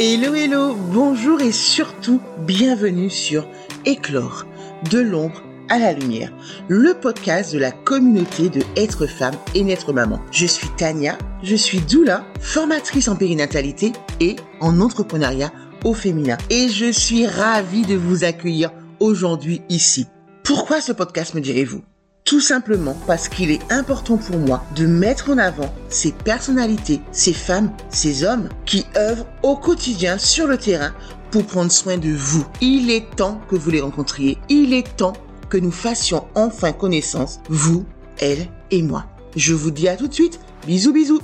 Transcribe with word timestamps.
Hello 0.00 0.32
hello, 0.32 0.76
bonjour 0.76 1.40
et 1.40 1.50
surtout 1.50 2.20
bienvenue 2.46 3.10
sur 3.10 3.48
Éclore, 3.84 4.46
de 4.92 5.00
l'ombre 5.00 5.42
à 5.68 5.80
la 5.80 5.92
lumière, 5.92 6.32
le 6.68 6.94
podcast 6.94 7.52
de 7.52 7.58
la 7.58 7.72
communauté 7.72 8.48
de 8.48 8.62
être 8.76 9.08
femme 9.08 9.34
et 9.56 9.64
naître 9.64 9.92
maman. 9.92 10.20
Je 10.30 10.46
suis 10.46 10.68
Tania, 10.76 11.18
je 11.42 11.56
suis 11.56 11.80
doula, 11.80 12.24
formatrice 12.38 13.08
en 13.08 13.16
périnatalité 13.16 13.90
et 14.20 14.36
en 14.60 14.80
entrepreneuriat 14.80 15.50
au 15.84 15.94
féminin. 15.94 16.38
Et 16.48 16.68
je 16.68 16.92
suis 16.92 17.26
ravie 17.26 17.84
de 17.84 17.96
vous 17.96 18.22
accueillir 18.22 18.70
aujourd'hui 19.00 19.62
ici. 19.68 20.06
Pourquoi 20.44 20.80
ce 20.80 20.92
podcast 20.92 21.34
me 21.34 21.40
direz-vous? 21.40 21.82
Tout 22.28 22.40
simplement 22.42 22.94
parce 23.06 23.26
qu'il 23.26 23.50
est 23.50 23.72
important 23.72 24.18
pour 24.18 24.36
moi 24.36 24.62
de 24.76 24.84
mettre 24.84 25.30
en 25.30 25.38
avant 25.38 25.74
ces 25.88 26.12
personnalités, 26.12 27.00
ces 27.10 27.32
femmes, 27.32 27.72
ces 27.88 28.22
hommes 28.22 28.50
qui 28.66 28.84
œuvrent 28.98 29.24
au 29.42 29.56
quotidien 29.56 30.18
sur 30.18 30.46
le 30.46 30.58
terrain 30.58 30.92
pour 31.30 31.46
prendre 31.46 31.72
soin 31.72 31.96
de 31.96 32.10
vous. 32.10 32.44
Il 32.60 32.90
est 32.90 33.08
temps 33.16 33.40
que 33.48 33.56
vous 33.56 33.70
les 33.70 33.80
rencontriez. 33.80 34.36
Il 34.50 34.74
est 34.74 34.94
temps 34.98 35.14
que 35.48 35.56
nous 35.56 35.70
fassions 35.70 36.26
enfin 36.34 36.72
connaissance, 36.72 37.40
vous, 37.48 37.86
elle 38.18 38.46
et 38.70 38.82
moi. 38.82 39.06
Je 39.34 39.54
vous 39.54 39.70
dis 39.70 39.88
à 39.88 39.96
tout 39.96 40.08
de 40.08 40.12
suite. 40.12 40.38
Bisous 40.66 40.92
bisous. 40.92 41.22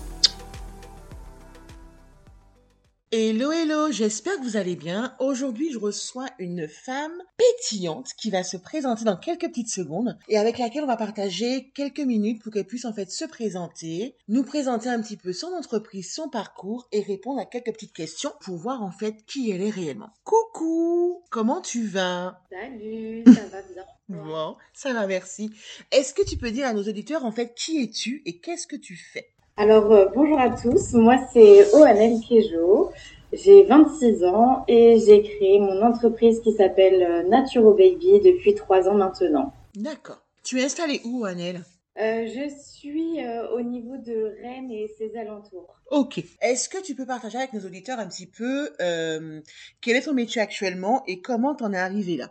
Hello, 3.17 3.53
hello, 3.53 3.93
j'espère 3.93 4.37
que 4.39 4.43
vous 4.43 4.57
allez 4.57 4.75
bien. 4.75 5.15
Aujourd'hui, 5.21 5.71
je 5.71 5.79
reçois 5.79 6.27
une 6.41 6.67
femme 6.67 7.13
pétillante 7.37 8.11
qui 8.19 8.29
va 8.29 8.43
se 8.43 8.57
présenter 8.57 9.05
dans 9.05 9.17
quelques 9.17 9.47
petites 9.47 9.71
secondes 9.71 10.19
et 10.29 10.37
avec 10.37 10.59
laquelle 10.59 10.83
on 10.83 10.89
va 10.89 10.97
partager 10.97 11.71
quelques 11.77 12.01
minutes 12.01 12.43
pour 12.43 12.53
qu'elle 12.53 12.67
puisse 12.67 12.87
en 12.87 12.93
fait 12.93 13.13
se 13.13 13.25
présenter, 13.25 14.17
nous 14.27 14.43
présenter 14.43 14.89
un 14.89 15.01
petit 15.01 15.17
peu 15.17 15.33
son 15.33 15.53
entreprise, 15.53 16.13
son 16.13 16.29
parcours 16.29 16.89
et 16.91 17.03
répondre 17.03 17.41
à 17.41 17.45
quelques 17.45 17.73
petites 17.75 17.93
questions 17.93 18.33
pour 18.41 18.57
voir 18.57 18.83
en 18.83 18.91
fait 18.91 19.25
qui 19.29 19.49
elle 19.53 19.63
est 19.63 19.71
réellement. 19.71 20.11
Coucou, 20.25 21.23
comment 21.31 21.61
tu 21.61 21.87
vas? 21.87 22.41
Salut, 22.51 23.23
ça 23.27 23.47
va 23.47 23.63
bien 23.63 23.85
Bon, 24.09 24.57
ça 24.73 24.93
va, 24.93 25.07
merci. 25.07 25.53
Est-ce 25.93 26.15
que 26.15 26.29
tu 26.29 26.37
peux 26.37 26.51
dire 26.51 26.67
à 26.67 26.73
nos 26.73 26.83
auditeurs 26.83 27.25
en 27.25 27.31
fait 27.31 27.55
qui 27.55 27.81
es-tu 27.81 28.23
et 28.27 28.39
qu'est-ce 28.39 28.67
que 28.67 28.75
tu 28.75 28.97
fais? 28.97 29.31
Alors, 29.57 29.93
euh, 29.93 30.07
bonjour 30.13 30.41
à 30.41 30.51
tous, 30.51 30.95
moi 30.95 31.15
c'est 31.33 31.73
Oanel 31.75 32.19
Kejo, 32.29 32.91
j'ai 33.35 33.65
26 33.65 34.25
ans 34.25 34.65
et 34.69 34.99
j'ai 34.99 35.23
créé 35.23 35.59
mon 35.59 35.83
entreprise 35.83 36.41
qui 36.41 36.53
s'appelle 36.53 37.03
euh, 37.03 37.29
Naturo 37.29 37.73
Baby 37.75 38.21
depuis 38.21 38.55
3 38.55 38.89
ans 38.89 38.95
maintenant. 38.95 39.53
D'accord. 39.77 40.21
Tu 40.43 40.61
es 40.61 40.65
installée 40.65 41.01
où, 41.05 41.25
Annelle 41.25 41.63
Euh, 41.99 42.27
je 42.27 42.49
suis 42.63 43.25
euh, 43.25 43.51
au 43.53 43.61
niveau 43.63 43.97
de 43.97 44.35
Rennes 44.43 44.71
et 44.71 44.89
ses 44.99 45.17
alentours. 45.17 45.81
Ok. 45.91 46.23
Est-ce 46.41 46.69
que 46.69 46.83
tu 46.83 46.95
peux 46.95 47.07
partager 47.07 47.39
avec 47.39 47.53
nos 47.53 47.65
auditeurs 47.65 47.99
un 47.99 48.09
petit 48.09 48.27
peu 48.27 48.71
euh, 48.81 49.41
quel 49.81 49.97
est 49.97 50.03
ton 50.03 50.13
métier 50.15 50.41
actuellement 50.43 51.03
et 51.07 51.21
comment 51.21 51.55
t'en 51.55 51.73
es 51.73 51.79
arrivé 51.79 52.17
là? 52.17 52.31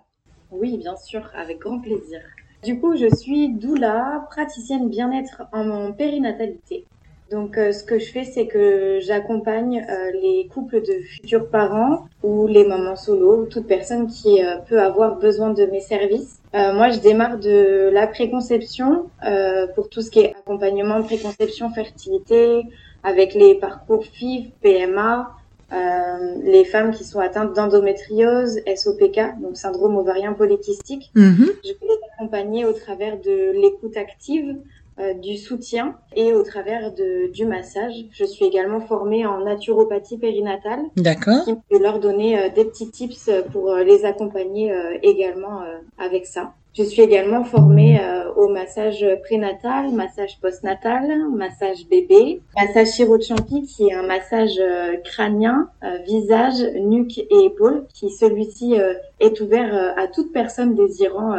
Oui, 0.51 0.77
bien 0.77 0.95
sûr, 0.95 1.29
avec 1.35 1.59
grand 1.59 1.79
plaisir. 1.79 2.21
Du 2.63 2.79
coup, 2.79 2.95
je 2.95 3.13
suis 3.13 3.49
doula, 3.49 4.25
praticienne 4.29 4.89
bien-être 4.89 5.43
en 5.51 5.91
périnatalité. 5.91 6.85
Donc, 7.33 7.57
euh, 7.57 7.71
ce 7.71 7.83
que 7.83 7.97
je 7.97 8.11
fais, 8.11 8.25
c'est 8.25 8.45
que 8.45 8.99
j'accompagne 9.01 9.83
euh, 9.89 10.11
les 10.21 10.47
couples 10.53 10.81
de 10.81 10.99
futurs 11.01 11.49
parents 11.49 12.05
ou 12.21 12.45
les 12.45 12.63
mamans 12.63 12.95
solo, 12.95 13.47
toute 13.47 13.65
personne 13.65 14.05
qui 14.05 14.43
euh, 14.43 14.57
peut 14.69 14.79
avoir 14.79 15.17
besoin 15.17 15.49
de 15.49 15.65
mes 15.65 15.79
services. 15.79 16.37
Euh, 16.53 16.73
moi, 16.73 16.91
je 16.91 16.99
démarre 16.99 17.39
de 17.39 17.89
la 17.91 18.05
préconception 18.05 19.09
euh, 19.25 19.65
pour 19.73 19.89
tout 19.89 20.01
ce 20.01 20.11
qui 20.11 20.19
est 20.19 20.35
accompagnement, 20.37 21.01
préconception, 21.01 21.71
fertilité, 21.71 22.61
avec 23.03 23.33
les 23.33 23.55
parcours 23.55 24.05
FIV, 24.05 24.51
PMA, 24.61 25.31
euh, 25.73 26.35
les 26.43 26.65
femmes 26.65 26.91
qui 26.91 27.03
sont 27.03 27.19
atteintes 27.19 27.55
d'endométriose, 27.55 28.59
SOPK, 28.75 29.41
donc 29.41 29.57
syndrome 29.57 29.97
ovarien 29.97 30.33
polykystique. 30.33 31.09
Mhm. 31.15 31.47
Je 31.63 31.73
peux 31.73 31.87
les 31.87 31.99
accompagner 32.13 32.65
au 32.65 32.73
travers 32.73 33.19
de 33.19 33.59
l'écoute 33.59 33.97
active, 33.97 34.55
euh, 34.99 35.13
du 35.13 35.37
soutien 35.37 35.95
et 36.15 36.33
au 36.33 36.43
travers 36.43 36.93
de, 36.93 37.31
du 37.31 37.45
massage. 37.45 38.05
Je 38.11 38.25
suis 38.25 38.45
également 38.45 38.79
formée 38.79 39.25
en 39.25 39.39
naturopathie 39.43 40.17
périnatale 40.17 40.81
D'accord. 40.95 41.43
qui 41.45 41.55
peut 41.55 41.81
leur 41.81 41.99
donner 41.99 42.37
euh, 42.37 42.49
des 42.49 42.65
petits 42.65 42.91
tips 42.91 43.29
pour 43.51 43.71
euh, 43.71 43.83
les 43.83 44.05
accompagner 44.05 44.71
euh, 44.71 44.97
également 45.01 45.61
avec 45.97 46.25
ça. 46.25 46.53
Je 46.77 46.83
suis 46.83 47.01
également 47.01 47.43
formée 47.43 47.99
au 48.35 48.47
massage 48.47 49.05
prénatal, 49.23 49.91
massage 49.91 50.39
postnatal, 50.41 51.29
massage 51.29 51.87
bébé, 51.87 52.41
massage 52.55 52.93
chirochampi 52.93 53.61
qui 53.63 53.89
est 53.89 53.93
un 53.93 54.01
massage 54.01 54.59
crânien, 55.03 55.69
visage, 56.07 56.63
nuque 56.81 57.19
et 57.19 57.45
épaules, 57.45 57.85
qui 57.93 58.09
celui-ci 58.09 58.75
est 59.19 59.41
ouvert 59.41 59.93
à 59.97 60.07
toute 60.07 60.33
personne 60.33 60.73
désirant 60.73 61.35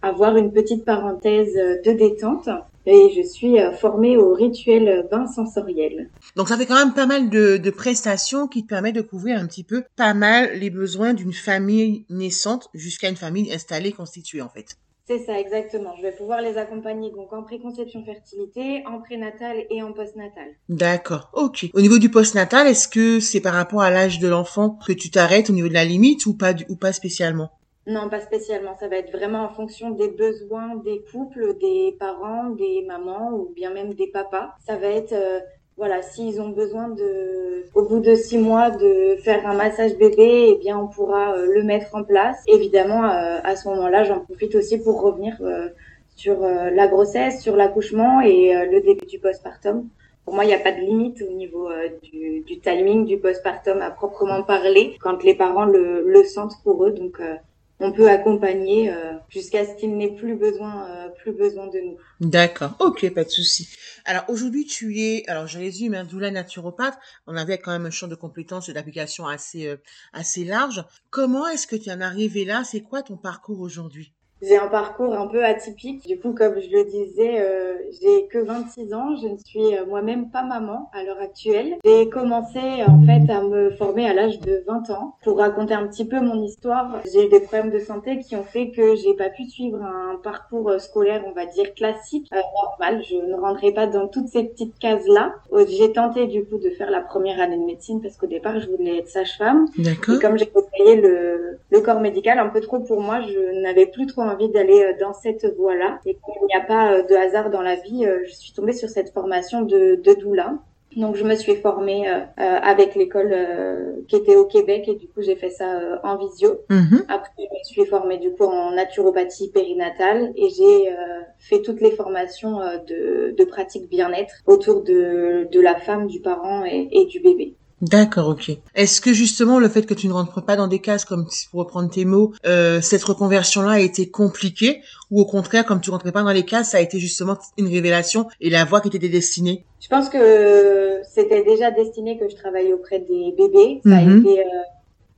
avoir 0.00 0.38
une 0.38 0.50
petite 0.50 0.86
parenthèse 0.86 1.54
de 1.54 1.92
détente. 1.92 2.48
Et 2.86 3.12
je 3.14 3.22
suis 3.22 3.60
euh, 3.60 3.72
formée 3.72 4.16
au 4.16 4.32
rituel 4.32 5.06
bain 5.10 5.26
sensoriel. 5.26 6.10
Donc 6.36 6.48
ça 6.48 6.56
fait 6.56 6.66
quand 6.66 6.82
même 6.82 6.94
pas 6.94 7.06
mal 7.06 7.28
de, 7.28 7.56
de 7.58 7.70
prestations 7.70 8.48
qui 8.48 8.62
te 8.62 8.68
permettent 8.68 8.94
de 8.94 9.02
couvrir 9.02 9.38
un 9.38 9.46
petit 9.46 9.64
peu 9.64 9.84
pas 9.96 10.14
mal 10.14 10.58
les 10.58 10.70
besoins 10.70 11.12
d'une 11.12 11.32
famille 11.32 12.06
naissante 12.08 12.68
jusqu'à 12.74 13.08
une 13.08 13.16
famille 13.16 13.52
installée, 13.52 13.92
constituée 13.92 14.42
en 14.42 14.48
fait. 14.48 14.76
C'est 15.10 15.24
ça, 15.26 15.40
exactement. 15.40 15.96
Je 15.96 16.02
vais 16.02 16.12
pouvoir 16.12 16.40
les 16.40 16.56
accompagner 16.56 17.10
donc 17.10 17.32
en 17.32 17.42
préconception 17.42 18.04
fertilité, 18.04 18.84
en 18.86 19.00
prénatal 19.00 19.56
et 19.68 19.82
en 19.82 19.92
postnatal. 19.92 20.46
D'accord, 20.68 21.30
ok. 21.32 21.66
Au 21.74 21.80
niveau 21.80 21.98
du 21.98 22.10
postnatal, 22.10 22.68
est-ce 22.68 22.86
que 22.86 23.18
c'est 23.18 23.40
par 23.40 23.54
rapport 23.54 23.82
à 23.82 23.90
l'âge 23.90 24.20
de 24.20 24.28
l'enfant 24.28 24.78
que 24.86 24.92
tu 24.92 25.10
t'arrêtes 25.10 25.50
au 25.50 25.52
niveau 25.52 25.66
de 25.66 25.74
la 25.74 25.84
limite 25.84 26.26
ou 26.26 26.36
pas, 26.36 26.54
ou 26.68 26.76
pas 26.76 26.92
spécialement? 26.92 27.50
Non, 27.86 28.08
pas 28.08 28.20
spécialement. 28.20 28.74
Ça 28.78 28.88
va 28.88 28.96
être 28.96 29.10
vraiment 29.10 29.42
en 29.44 29.48
fonction 29.48 29.90
des 29.90 30.08
besoins 30.08 30.76
des 30.76 31.02
couples, 31.10 31.56
des 31.58 31.96
parents, 31.98 32.50
des 32.50 32.84
mamans 32.86 33.32
ou 33.32 33.52
bien 33.54 33.70
même 33.72 33.94
des 33.94 34.06
papas. 34.06 34.50
Ça 34.66 34.76
va 34.76 34.86
être, 34.88 35.12
euh, 35.14 35.40
voilà, 35.76 36.02
s'ils 36.02 36.40
ont 36.42 36.50
besoin 36.50 36.88
de, 36.88 37.64
au 37.74 37.82
bout 37.88 38.00
de 38.00 38.14
six 38.14 38.38
mois, 38.38 38.70
de 38.70 39.16
faire 39.24 39.46
un 39.46 39.54
massage 39.54 39.96
bébé, 39.96 40.50
eh 40.50 40.58
bien, 40.58 40.78
on 40.78 40.88
pourra 40.88 41.32
euh, 41.32 41.46
le 41.52 41.62
mettre 41.62 41.94
en 41.94 42.04
place. 42.04 42.42
Évidemment, 42.46 43.04
euh, 43.04 43.40
à 43.42 43.56
ce 43.56 43.66
moment-là, 43.68 44.04
j'en 44.04 44.20
profite 44.20 44.54
aussi 44.54 44.78
pour 44.78 45.00
revenir 45.00 45.36
euh, 45.40 45.68
sur 46.16 46.44
euh, 46.44 46.68
la 46.70 46.86
grossesse, 46.86 47.40
sur 47.42 47.56
l'accouchement 47.56 48.20
et 48.20 48.52
le 48.66 48.80
début 48.82 49.06
du 49.06 49.18
postpartum. 49.18 49.88
Pour 50.26 50.34
moi, 50.34 50.44
il 50.44 50.48
n'y 50.48 50.54
a 50.54 50.58
pas 50.58 50.72
de 50.72 50.80
limite 50.80 51.22
au 51.22 51.32
niveau 51.32 51.68
euh, 51.70 51.88
du, 52.02 52.42
du 52.42 52.60
timing 52.60 53.06
du 53.06 53.18
postpartum 53.18 53.80
à 53.80 53.90
proprement 53.90 54.42
parler 54.42 54.96
quand 55.00 55.24
les 55.24 55.34
parents 55.34 55.64
le, 55.64 56.04
le 56.06 56.24
sentent 56.24 56.62
pour 56.62 56.84
eux. 56.84 56.90
Donc, 56.90 57.20
euh, 57.20 57.36
on 57.80 57.92
peut 57.92 58.08
accompagner 58.08 58.92
euh, 58.92 59.14
jusqu'à 59.28 59.64
ce 59.64 59.74
qu'il 59.74 59.96
n'ait 59.96 60.14
plus 60.14 60.36
besoin, 60.36 60.86
euh, 60.88 61.08
plus 61.08 61.32
besoin 61.32 61.66
de 61.66 61.78
nous. 61.80 61.96
D'accord, 62.20 62.76
ok, 62.78 63.12
pas 63.14 63.24
de 63.24 63.30
souci. 63.30 63.68
Alors 64.04 64.24
aujourd'hui, 64.28 64.66
tu 64.66 65.00
es, 65.00 65.24
alors 65.28 65.46
je 65.46 65.58
résume, 65.58 65.94
hein, 65.94 66.04
doula 66.04 66.30
naturopathe. 66.30 66.98
On 67.26 67.36
avait 67.36 67.58
quand 67.58 67.72
même 67.72 67.86
un 67.86 67.90
champ 67.90 68.08
de 68.08 68.14
compétences 68.14 68.68
et 68.68 68.72
d'application 68.74 69.26
assez 69.26 69.66
euh, 69.66 69.76
assez 70.12 70.44
large. 70.44 70.84
Comment 71.08 71.48
est-ce 71.48 71.66
que 71.66 71.76
tu 71.76 71.90
en 71.90 72.00
es 72.00 72.04
arrivé 72.04 72.44
là? 72.44 72.62
C'est 72.64 72.82
quoi 72.82 73.02
ton 73.02 73.16
parcours 73.16 73.60
aujourd'hui? 73.60 74.12
J'ai 74.42 74.56
un 74.56 74.68
parcours 74.68 75.14
un 75.14 75.26
peu 75.26 75.44
atypique. 75.44 76.06
Du 76.06 76.18
coup, 76.18 76.32
comme 76.32 76.58
je 76.60 76.70
le 76.70 76.84
disais, 76.84 77.40
euh, 77.40 77.74
j'ai 78.00 78.26
que 78.28 78.38
26 78.38 78.94
ans. 78.94 79.16
Je 79.16 79.28
ne 79.28 79.36
suis 79.36 79.76
euh, 79.76 79.84
moi-même 79.86 80.30
pas 80.30 80.42
maman 80.42 80.90
à 80.94 81.04
l'heure 81.04 81.20
actuelle. 81.20 81.76
J'ai 81.84 82.08
commencé 82.08 82.58
en 82.86 83.02
fait 83.04 83.30
à 83.30 83.42
me 83.42 83.70
former 83.72 84.08
à 84.08 84.14
l'âge 84.14 84.40
de 84.40 84.64
20 84.66 84.90
ans. 84.90 85.16
Pour 85.22 85.38
raconter 85.38 85.74
un 85.74 85.86
petit 85.86 86.06
peu 86.06 86.20
mon 86.20 86.42
histoire, 86.42 87.00
j'ai 87.12 87.26
eu 87.26 87.28
des 87.28 87.40
problèmes 87.40 87.70
de 87.70 87.78
santé 87.80 88.18
qui 88.20 88.34
ont 88.34 88.44
fait 88.44 88.70
que 88.70 88.94
j'ai 88.96 89.14
pas 89.14 89.28
pu 89.28 89.44
suivre 89.44 89.82
un 89.82 90.16
parcours 90.22 90.70
euh, 90.70 90.78
scolaire, 90.78 91.22
on 91.26 91.32
va 91.32 91.44
dire 91.46 91.74
classique, 91.74 92.28
euh, 92.32 92.40
normal. 92.62 93.02
Je 93.04 93.16
ne 93.16 93.34
rentrais 93.34 93.72
pas 93.72 93.86
dans 93.86 94.08
toutes 94.08 94.28
ces 94.28 94.44
petites 94.44 94.78
cases-là. 94.78 95.34
J'ai 95.68 95.92
tenté 95.92 96.26
du 96.26 96.44
coup 96.44 96.56
de 96.56 96.70
faire 96.70 96.90
la 96.90 97.00
première 97.00 97.40
année 97.40 97.58
de 97.58 97.64
médecine 97.64 98.00
parce 98.00 98.16
qu'au 98.16 98.26
départ, 98.26 98.58
je 98.58 98.68
voulais 98.70 98.98
être 98.98 99.08
sage-femme. 99.08 99.66
D'accord. 99.76 100.14
Et 100.14 100.18
comme 100.18 100.38
j'ai 100.38 100.46
côtoyé 100.46 100.96
le, 100.96 101.58
le 101.70 101.80
corps 101.80 102.00
médical 102.00 102.38
un 102.38 102.48
peu 102.48 102.60
trop 102.60 102.80
pour 102.80 103.00
moi, 103.02 103.20
je 103.20 103.60
n'avais 103.62 103.86
plus 103.86 104.06
trop 104.06 104.22
envie 104.32 104.48
d'aller 104.48 104.82
euh, 104.82 104.92
dans 105.00 105.12
cette 105.12 105.44
voie-là. 105.56 105.98
Et 106.06 106.14
comme 106.14 106.34
il 106.42 106.46
n'y 106.46 106.60
a 106.62 106.64
pas 106.66 106.92
euh, 106.92 107.02
de 107.02 107.14
hasard 107.14 107.50
dans 107.50 107.62
la 107.62 107.76
vie, 107.76 108.06
euh, 108.06 108.18
je 108.26 108.34
suis 108.34 108.52
tombée 108.52 108.72
sur 108.72 108.88
cette 108.88 109.12
formation 109.12 109.62
de, 109.62 109.96
de 109.96 110.14
doula. 110.14 110.54
Donc 110.96 111.14
je 111.14 111.22
me 111.22 111.36
suis 111.36 111.54
formée 111.54 112.08
euh, 112.08 112.18
avec 112.36 112.96
l'école 112.96 113.30
euh, 113.32 113.92
qui 114.08 114.16
était 114.16 114.34
au 114.34 114.44
Québec 114.44 114.88
et 114.88 114.96
du 114.96 115.06
coup 115.06 115.22
j'ai 115.22 115.36
fait 115.36 115.50
ça 115.50 115.78
euh, 115.78 115.98
en 116.02 116.16
visio. 116.16 116.62
Mhm. 116.68 117.04
Après 117.08 117.30
je 117.38 117.42
me 117.44 117.62
suis 117.62 117.86
formée 117.86 118.18
du 118.18 118.32
coup 118.32 118.42
en 118.44 118.72
naturopathie 118.72 119.52
périnatale 119.52 120.32
et 120.34 120.48
j'ai 120.50 120.92
fait 121.38 121.62
toutes 121.62 121.80
les 121.80 121.92
formations 121.92 122.58
de, 122.88 123.34
de 123.38 123.44
pratique 123.44 123.88
bien-être 123.88 124.34
autour 124.46 124.82
de, 124.82 125.46
de 125.52 125.60
la 125.60 125.76
femme, 125.76 126.08
du 126.08 126.20
parent 126.20 126.64
et, 126.64 126.88
et 126.90 127.04
du 127.06 127.20
bébé. 127.20 127.54
D'accord, 127.82 128.28
ok. 128.28 128.50
Est-ce 128.74 129.00
que 129.00 129.12
justement 129.14 129.58
le 129.58 129.68
fait 129.68 129.86
que 129.86 129.94
tu 129.94 130.06
ne 130.06 130.12
rentres 130.12 130.44
pas 130.44 130.56
dans 130.56 130.66
des 130.66 130.80
cases, 130.80 131.04
comme 131.06 131.26
pour 131.50 131.60
reprendre 131.60 131.88
tes 131.90 132.04
mots, 132.04 132.32
euh, 132.46 132.80
cette 132.82 133.02
reconversion-là 133.02 133.70
a 133.72 133.78
été 133.80 134.10
compliquée 134.10 134.82
ou 135.10 135.20
au 135.20 135.24
contraire, 135.24 135.64
comme 135.64 135.80
tu 135.80 135.90
rentrais 135.90 136.12
pas 136.12 136.22
dans 136.22 136.32
les 136.32 136.44
cases, 136.44 136.70
ça 136.72 136.76
a 136.78 136.80
été 136.80 136.98
justement 136.98 137.38
une 137.56 137.68
révélation 137.68 138.26
et 138.40 138.50
la 138.50 138.64
voie 138.66 138.80
qui 138.82 138.94
était 138.94 139.08
destinée? 139.08 139.64
Je 139.80 139.88
pense 139.88 140.10
que 140.10 141.00
c'était 141.14 141.42
déjà 141.42 141.70
destiné 141.70 142.18
que 142.18 142.28
je 142.28 142.36
travaille 142.36 142.72
auprès 142.72 142.98
des 143.00 143.34
bébés. 143.36 143.80
Ça 143.84 143.96
a 143.96 144.02
Mhm. 144.02 144.20
été 144.20 144.40
euh, 144.40 144.44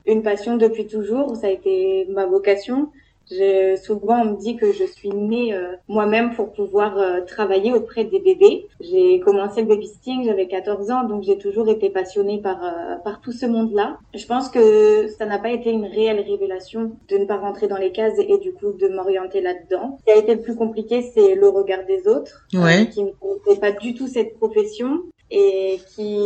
une 0.05 0.23
passion 0.23 0.55
depuis 0.57 0.87
toujours. 0.87 1.35
Ça 1.35 1.47
a 1.47 1.49
été 1.49 2.07
ma 2.09 2.25
vocation. 2.25 2.87
Je, 3.31 3.75
souvent, 3.77 4.21
on 4.21 4.25
me 4.31 4.37
dit 4.37 4.57
que 4.57 4.71
je 4.71 4.83
suis 4.83 5.09
née 5.09 5.53
euh, 5.53 5.73
moi-même 5.87 6.33
pour 6.35 6.51
pouvoir 6.51 6.97
euh, 6.97 7.21
travailler 7.21 7.73
auprès 7.73 8.03
des 8.03 8.19
bébés. 8.19 8.67
J'ai 8.81 9.19
commencé 9.21 9.61
le 9.61 9.67
babysitting, 9.67 10.25
j'avais 10.25 10.47
14 10.47 10.91
ans, 10.91 11.03
donc 11.05 11.23
j'ai 11.23 11.37
toujours 11.37 11.69
été 11.69 11.89
passionnée 11.89 12.41
par, 12.41 12.63
euh, 12.63 12.95
par 13.03 13.21
tout 13.21 13.31
ce 13.31 13.45
monde-là. 13.45 13.97
Je 14.13 14.25
pense 14.25 14.49
que 14.49 15.07
ça 15.07 15.25
n'a 15.25 15.39
pas 15.39 15.51
été 15.51 15.71
une 15.71 15.85
réelle 15.85 16.19
révélation 16.19 16.91
de 17.09 17.17
ne 17.17 17.25
pas 17.25 17.37
rentrer 17.37 17.67
dans 17.67 17.77
les 17.77 17.91
cases 17.91 18.19
et, 18.19 18.37
du 18.37 18.53
coup 18.53 18.73
de 18.73 18.87
m'orienter 18.89 19.41
là-dedans. 19.41 19.97
Ce 19.99 20.03
qui 20.05 20.11
a 20.11 20.17
été 20.21 20.35
le 20.35 20.41
plus 20.41 20.55
compliqué, 20.55 21.01
c'est 21.01 21.35
le 21.35 21.47
regard 21.49 21.85
des 21.85 22.07
autres, 22.07 22.45
euh, 22.55 22.63
Ouais. 22.63 22.87
qui 22.89 23.03
ne 23.03 23.11
connaissaient 23.11 23.59
pas 23.61 23.71
du 23.71 23.93
tout 23.93 24.07
cette 24.07 24.37
profession 24.37 24.99
et 25.31 25.79
qui 25.95 26.17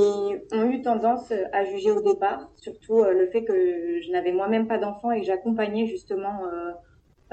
ont 0.52 0.66
eu 0.70 0.82
tendance 0.82 1.32
à 1.54 1.64
juger 1.66 1.92
au 1.92 2.02
départ, 2.02 2.50
surtout 2.56 3.00
euh, 3.00 3.14
le 3.14 3.28
fait 3.28 3.44
que 3.44 3.54
je 4.02 4.12
n'avais 4.12 4.32
moi-même 4.34 4.68
pas 4.68 4.78
d'enfant 4.80 5.12
et 5.12 5.22
que 5.22 5.26
j'accompagnais 5.28 5.86
justement 5.86 6.40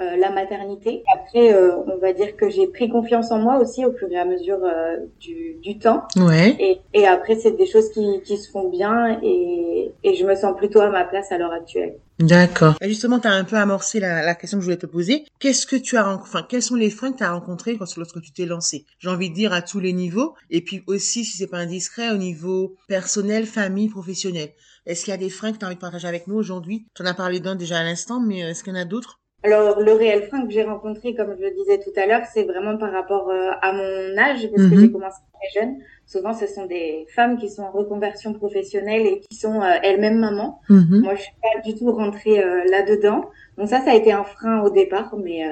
euh, 0.00 0.16
la 0.16 0.30
maternité. 0.30 1.02
Après, 1.14 1.52
euh, 1.54 1.76
on 1.86 1.98
va 1.98 2.12
dire 2.12 2.36
que 2.36 2.50
j'ai 2.50 2.66
pris 2.66 2.88
confiance 2.88 3.30
en 3.30 3.38
moi 3.38 3.58
aussi 3.58 3.84
au 3.84 3.92
fur 3.92 4.08
et 4.10 4.18
à 4.18 4.24
mesure 4.24 4.58
euh, 4.64 4.96
du, 5.20 5.54
du 5.62 5.78
temps. 5.78 6.02
Ouais. 6.16 6.56
Et, 6.58 6.80
et 6.94 7.06
après, 7.06 7.36
c'est 7.36 7.56
des 7.56 7.66
choses 7.66 7.90
qui, 7.92 8.20
qui 8.24 8.36
se 8.36 8.50
font 8.50 8.68
bien 8.68 9.18
et, 9.22 9.92
et 10.02 10.14
je 10.14 10.24
me 10.24 10.34
sens 10.34 10.56
plutôt 10.56 10.80
à 10.80 10.90
ma 10.90 11.04
place 11.04 11.30
à 11.32 11.38
l'heure 11.38 11.52
actuelle. 11.52 11.96
D'accord. 12.20 12.74
Et 12.80 12.88
justement, 12.88 13.18
tu 13.18 13.26
as 13.26 13.32
un 13.32 13.42
peu 13.44 13.56
amorcé 13.56 13.98
la, 13.98 14.24
la 14.24 14.34
question 14.36 14.58
que 14.58 14.62
je 14.62 14.66
voulais 14.66 14.76
te 14.76 14.86
poser. 14.86 15.24
Qu'est-ce 15.40 15.66
que 15.66 15.74
tu 15.76 15.96
as, 15.96 16.08
enfin, 16.08 16.46
quels 16.48 16.62
sont 16.62 16.76
les 16.76 16.90
freins 16.90 17.12
que 17.12 17.18
tu 17.18 17.24
as 17.24 17.32
rencontrés 17.32 17.76
quand- 17.76 17.96
lorsque 17.96 18.20
tu 18.20 18.32
t'es 18.32 18.46
lancé 18.46 18.86
J'ai 18.98 19.08
envie 19.08 19.30
de 19.30 19.34
dire 19.34 19.52
à 19.52 19.62
tous 19.62 19.80
les 19.80 19.92
niveaux, 19.92 20.34
et 20.50 20.60
puis 20.60 20.82
aussi, 20.86 21.24
si 21.24 21.36
c'est 21.36 21.48
pas 21.48 21.58
indiscret, 21.58 22.10
au 22.10 22.16
niveau 22.16 22.76
personnel, 22.88 23.46
famille, 23.46 23.88
professionnel. 23.88 24.50
Est-ce 24.86 25.04
qu'il 25.04 25.10
y 25.10 25.14
a 25.14 25.18
des 25.18 25.30
freins 25.30 25.52
que 25.52 25.58
tu 25.58 25.64
as 25.64 25.68
envie 25.68 25.76
de 25.76 25.80
partager 25.80 26.06
avec 26.06 26.26
nous 26.28 26.36
aujourd'hui? 26.36 26.86
Tu 26.94 27.02
en 27.02 27.06
as 27.06 27.14
parlé 27.14 27.40
d'un 27.40 27.56
déjà 27.56 27.78
à 27.78 27.82
l'instant, 27.84 28.20
mais 28.20 28.44
euh, 28.44 28.50
est-ce 28.50 28.62
qu'il 28.62 28.74
y 28.74 28.76
en 28.76 28.80
a 28.80 28.84
d'autres? 28.84 29.18
Alors, 29.44 29.78
le 29.78 29.92
réel 29.92 30.22
frein 30.22 30.46
que 30.46 30.50
j'ai 30.50 30.62
rencontré, 30.64 31.14
comme 31.14 31.34
je 31.38 31.42
le 31.44 31.50
disais 31.50 31.78
tout 31.78 31.92
à 32.00 32.06
l'heure, 32.06 32.22
c'est 32.32 32.44
vraiment 32.44 32.78
par 32.78 32.90
rapport 32.92 33.28
euh, 33.28 33.50
à 33.60 33.72
mon 33.74 34.16
âge, 34.18 34.48
parce 34.50 34.68
que 34.68 34.74
Mhm. 34.74 34.80
j'ai 34.80 34.90
commencé 34.90 35.18
très 35.34 35.60
jeune. 35.60 35.76
Souvent, 36.06 36.32
ce 36.32 36.46
sont 36.46 36.64
des 36.64 37.06
femmes 37.14 37.36
qui 37.36 37.50
sont 37.50 37.62
en 37.62 37.70
reconversion 37.70 38.32
professionnelle 38.32 39.02
et 39.06 39.20
qui 39.20 39.36
sont 39.36 39.60
euh, 39.60 39.74
elles-mêmes 39.82 40.18
mamans. 40.18 40.60
Mhm. 40.70 41.02
Moi, 41.02 41.14
je 41.14 41.20
suis 41.22 41.32
pas 41.42 41.60
du 41.60 41.74
tout 41.74 41.92
rentrée 41.92 42.42
euh, 42.42 42.64
là-dedans. 42.70 43.26
Donc 43.58 43.68
ça, 43.68 43.80
ça 43.82 43.90
a 43.90 43.94
été 43.94 44.12
un 44.12 44.24
frein 44.24 44.62
au 44.62 44.70
départ, 44.70 45.14
mais 45.22 45.42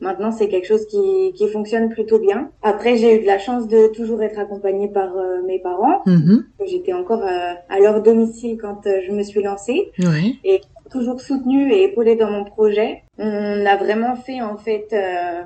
maintenant, 0.00 0.30
c'est 0.30 0.48
quelque 0.48 0.66
chose 0.68 0.86
qui, 0.86 1.32
qui 1.34 1.48
fonctionne 1.48 1.88
plutôt 1.88 2.18
bien. 2.20 2.50
Après, 2.62 2.96
j'ai 2.98 3.16
eu 3.16 3.22
de 3.22 3.26
la 3.26 3.38
chance 3.38 3.66
de 3.66 3.88
toujours 3.88 4.22
être 4.22 4.38
accompagnée 4.38 4.86
par 4.88 5.10
mes 5.44 5.58
parents. 5.58 6.02
Mhm. 6.06 6.44
J'étais 6.66 6.92
encore 6.92 7.22
à 7.24 7.78
leur 7.80 8.00
domicile 8.02 8.58
quand 8.60 8.82
je 8.84 9.10
me 9.10 9.24
suis 9.24 9.42
lancée 9.42 9.90
Ouais. 9.98 10.34
Toujours 10.90 11.20
soutenue 11.20 11.72
et 11.72 11.84
épaulée 11.84 12.16
dans 12.16 12.30
mon 12.30 12.44
projet. 12.44 13.02
On 13.18 13.66
a 13.66 13.76
vraiment 13.76 14.16
fait 14.16 14.40
en 14.42 14.56
fait 14.56 14.88
euh, 14.92 15.42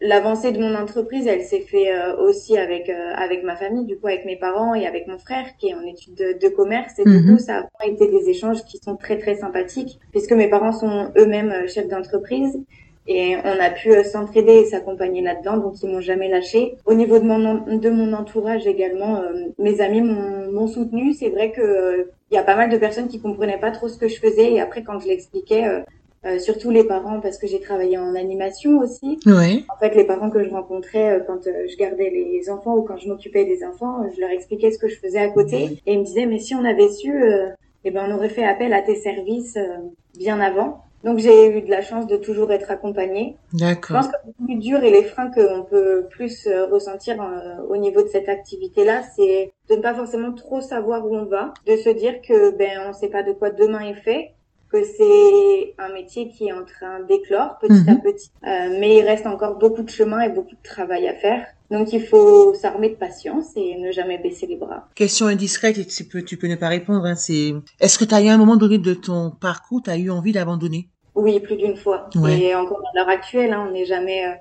l'avancée 0.00 0.52
de 0.52 0.58
mon 0.60 0.74
entreprise. 0.74 1.26
Elle 1.26 1.42
s'est 1.42 1.60
fait 1.60 1.92
euh, 1.92 2.16
aussi 2.16 2.56
avec 2.56 2.88
euh, 2.88 3.12
avec 3.16 3.42
ma 3.44 3.56
famille, 3.56 3.84
du 3.86 3.98
coup 3.98 4.06
avec 4.08 4.24
mes 4.24 4.36
parents 4.36 4.74
et 4.74 4.86
avec 4.86 5.06
mon 5.06 5.18
frère 5.18 5.44
qui 5.58 5.68
est 5.68 5.74
en 5.74 5.82
études 5.82 6.14
de, 6.14 6.38
de 6.40 6.48
commerce. 6.54 6.98
Et 6.98 7.04
Mhm. 7.04 7.20
du 7.20 7.32
coup, 7.32 7.38
ça 7.38 7.56
a 7.58 7.60
vraiment 7.78 7.94
été 7.96 8.06
des 8.08 8.28
échanges 8.28 8.64
qui 8.64 8.78
sont 8.78 8.96
très 8.96 9.18
très 9.18 9.34
sympathiques 9.36 9.98
puisque 10.12 10.32
mes 10.32 10.48
parents 10.48 10.72
sont 10.72 11.10
eux-mêmes 11.16 11.50
euh, 11.52 11.66
chefs 11.68 11.88
d'entreprise. 11.88 12.58
Et 13.06 13.34
on 13.44 13.60
a 13.60 13.70
pu 13.70 13.90
euh, 13.92 14.04
s'entraider 14.04 14.52
et 14.52 14.64
s'accompagner 14.66 15.20
là-dedans, 15.22 15.56
donc 15.56 15.82
ils 15.82 15.88
m'ont 15.90 16.02
jamais 16.02 16.28
lâché. 16.28 16.76
Au 16.84 16.94
niveau 16.94 17.18
de 17.18 17.24
mon 17.24 17.54
de 17.76 17.90
mon 17.90 18.12
entourage 18.12 18.66
également, 18.66 19.16
euh, 19.16 19.32
mes 19.58 19.80
amis 19.80 20.02
m'ont 20.02 20.52
m'ont 20.52 20.66
soutenu. 20.68 21.12
C'est 21.14 21.30
vrai 21.30 21.50
que 21.50 21.60
euh, 21.62 22.10
il 22.30 22.34
y 22.34 22.38
a 22.38 22.42
pas 22.42 22.56
mal 22.56 22.70
de 22.70 22.76
personnes 22.76 23.08
qui 23.08 23.20
comprenaient 23.20 23.58
pas 23.58 23.70
trop 23.70 23.88
ce 23.88 23.98
que 23.98 24.08
je 24.08 24.18
faisais 24.18 24.52
et 24.52 24.60
après 24.60 24.82
quand 24.82 24.98
je 25.00 25.08
l'expliquais, 25.08 25.66
euh, 25.66 25.80
euh, 26.26 26.38
surtout 26.38 26.70
les 26.70 26.84
parents 26.84 27.20
parce 27.20 27.38
que 27.38 27.46
j'ai 27.46 27.60
travaillé 27.60 27.96
en 27.98 28.14
animation 28.14 28.78
aussi. 28.78 29.18
Ouais. 29.26 29.64
En 29.74 29.78
fait, 29.78 29.94
les 29.94 30.04
parents 30.04 30.30
que 30.30 30.44
je 30.44 30.50
rencontrais 30.50 31.18
euh, 31.18 31.20
quand 31.26 31.46
euh, 31.46 31.66
je 31.66 31.76
gardais 31.76 32.10
les 32.10 32.50
enfants 32.50 32.76
ou 32.76 32.82
quand 32.82 32.98
je 32.98 33.08
m'occupais 33.08 33.44
des 33.44 33.64
enfants, 33.64 34.02
euh, 34.02 34.08
je 34.14 34.20
leur 34.20 34.30
expliquais 34.30 34.70
ce 34.70 34.78
que 34.78 34.88
je 34.88 34.98
faisais 34.98 35.18
à 35.18 35.28
côté 35.28 35.80
et 35.86 35.92
ils 35.94 35.98
me 35.98 36.04
disaient 36.04 36.26
mais 36.26 36.38
si 36.38 36.54
on 36.54 36.64
avait 36.64 36.90
su, 36.90 37.10
euh, 37.10 37.48
eh 37.84 37.90
ben 37.90 38.06
on 38.08 38.14
aurait 38.14 38.28
fait 38.28 38.44
appel 38.44 38.72
à 38.74 38.82
tes 38.82 38.96
services 38.96 39.56
euh, 39.56 39.78
bien 40.16 40.40
avant. 40.40 40.84
Donc 41.04 41.18
j'ai 41.18 41.56
eu 41.56 41.62
de 41.62 41.70
la 41.70 41.82
chance 41.82 42.06
de 42.06 42.16
toujours 42.16 42.52
être 42.52 42.70
accompagnée. 42.70 43.36
Je 43.52 43.58
D'accord. 43.58 43.96
pense 43.96 44.08
que 44.08 44.16
le 44.26 44.46
plus 44.46 44.56
dur 44.56 44.82
et 44.84 44.90
les 44.90 45.02
freins 45.04 45.30
qu'on 45.30 45.64
peut 45.64 46.06
plus 46.10 46.46
euh, 46.46 46.66
ressentir 46.66 47.20
euh, 47.22 47.62
au 47.68 47.76
niveau 47.76 48.02
de 48.02 48.08
cette 48.08 48.28
activité-là, 48.28 49.02
c'est 49.16 49.52
de 49.68 49.76
ne 49.76 49.80
pas 49.82 49.94
forcément 49.94 50.32
trop 50.32 50.60
savoir 50.60 51.06
où 51.06 51.16
on 51.16 51.24
va, 51.24 51.54
de 51.66 51.76
se 51.76 51.88
dire 51.90 52.20
que 52.22 52.50
ben 52.56 52.88
on 52.88 52.92
sait 52.92 53.08
pas 53.08 53.22
de 53.22 53.32
quoi 53.32 53.50
demain 53.50 53.80
est 53.80 53.94
fait, 53.94 54.34
que 54.70 54.84
c'est 54.84 55.74
un 55.78 55.92
métier 55.92 56.28
qui 56.28 56.48
est 56.48 56.52
en 56.52 56.64
train 56.64 57.00
d'éclore 57.00 57.58
petit 57.60 57.88
à 57.88 57.94
Mhm. 57.94 58.02
petit, 58.02 58.30
Euh, 58.46 58.76
mais 58.80 58.98
il 58.98 59.02
reste 59.04 59.26
encore 59.26 59.56
beaucoup 59.58 59.82
de 59.82 59.90
chemin 59.90 60.20
et 60.20 60.28
beaucoup 60.30 60.54
de 60.54 60.62
travail 60.62 61.08
à 61.08 61.14
faire. 61.14 61.46
Donc 61.70 61.92
il 61.92 62.04
faut 62.04 62.52
s'armer 62.54 62.90
de 62.90 62.94
patience 62.96 63.46
et 63.56 63.76
ne 63.78 63.92
jamais 63.92 64.18
baisser 64.18 64.46
les 64.46 64.56
bras. 64.56 64.88
Question 64.94 65.26
indiscrète 65.26 65.78
et 65.78 65.86
tu 65.86 66.04
peux, 66.04 66.22
tu 66.22 66.36
peux 66.36 66.48
ne 66.48 66.56
pas 66.56 66.68
répondre. 66.68 67.04
Hein, 67.06 67.14
c'est, 67.14 67.52
est-ce 67.80 67.98
que 67.98 68.04
tu 68.04 68.14
as 68.14 68.22
eu 68.22 68.28
un 68.28 68.38
moment 68.38 68.56
donné 68.56 68.78
de 68.78 68.94
ton 68.94 69.30
parcours, 69.30 69.80
tu 69.84 69.90
as 69.90 69.96
eu 69.96 70.10
envie 70.10 70.32
d'abandonner? 70.32 70.88
Oui, 71.14 71.38
plus 71.40 71.56
d'une 71.56 71.76
fois. 71.76 72.08
Ouais. 72.16 72.40
Et 72.40 72.54
encore 72.54 72.78
à 72.78 72.96
l'heure 72.98 73.08
actuelle, 73.08 73.52
hein, 73.52 73.66
on 73.68 73.72
n'est 73.72 73.84
jamais 73.84 74.26
euh, 74.26 74.32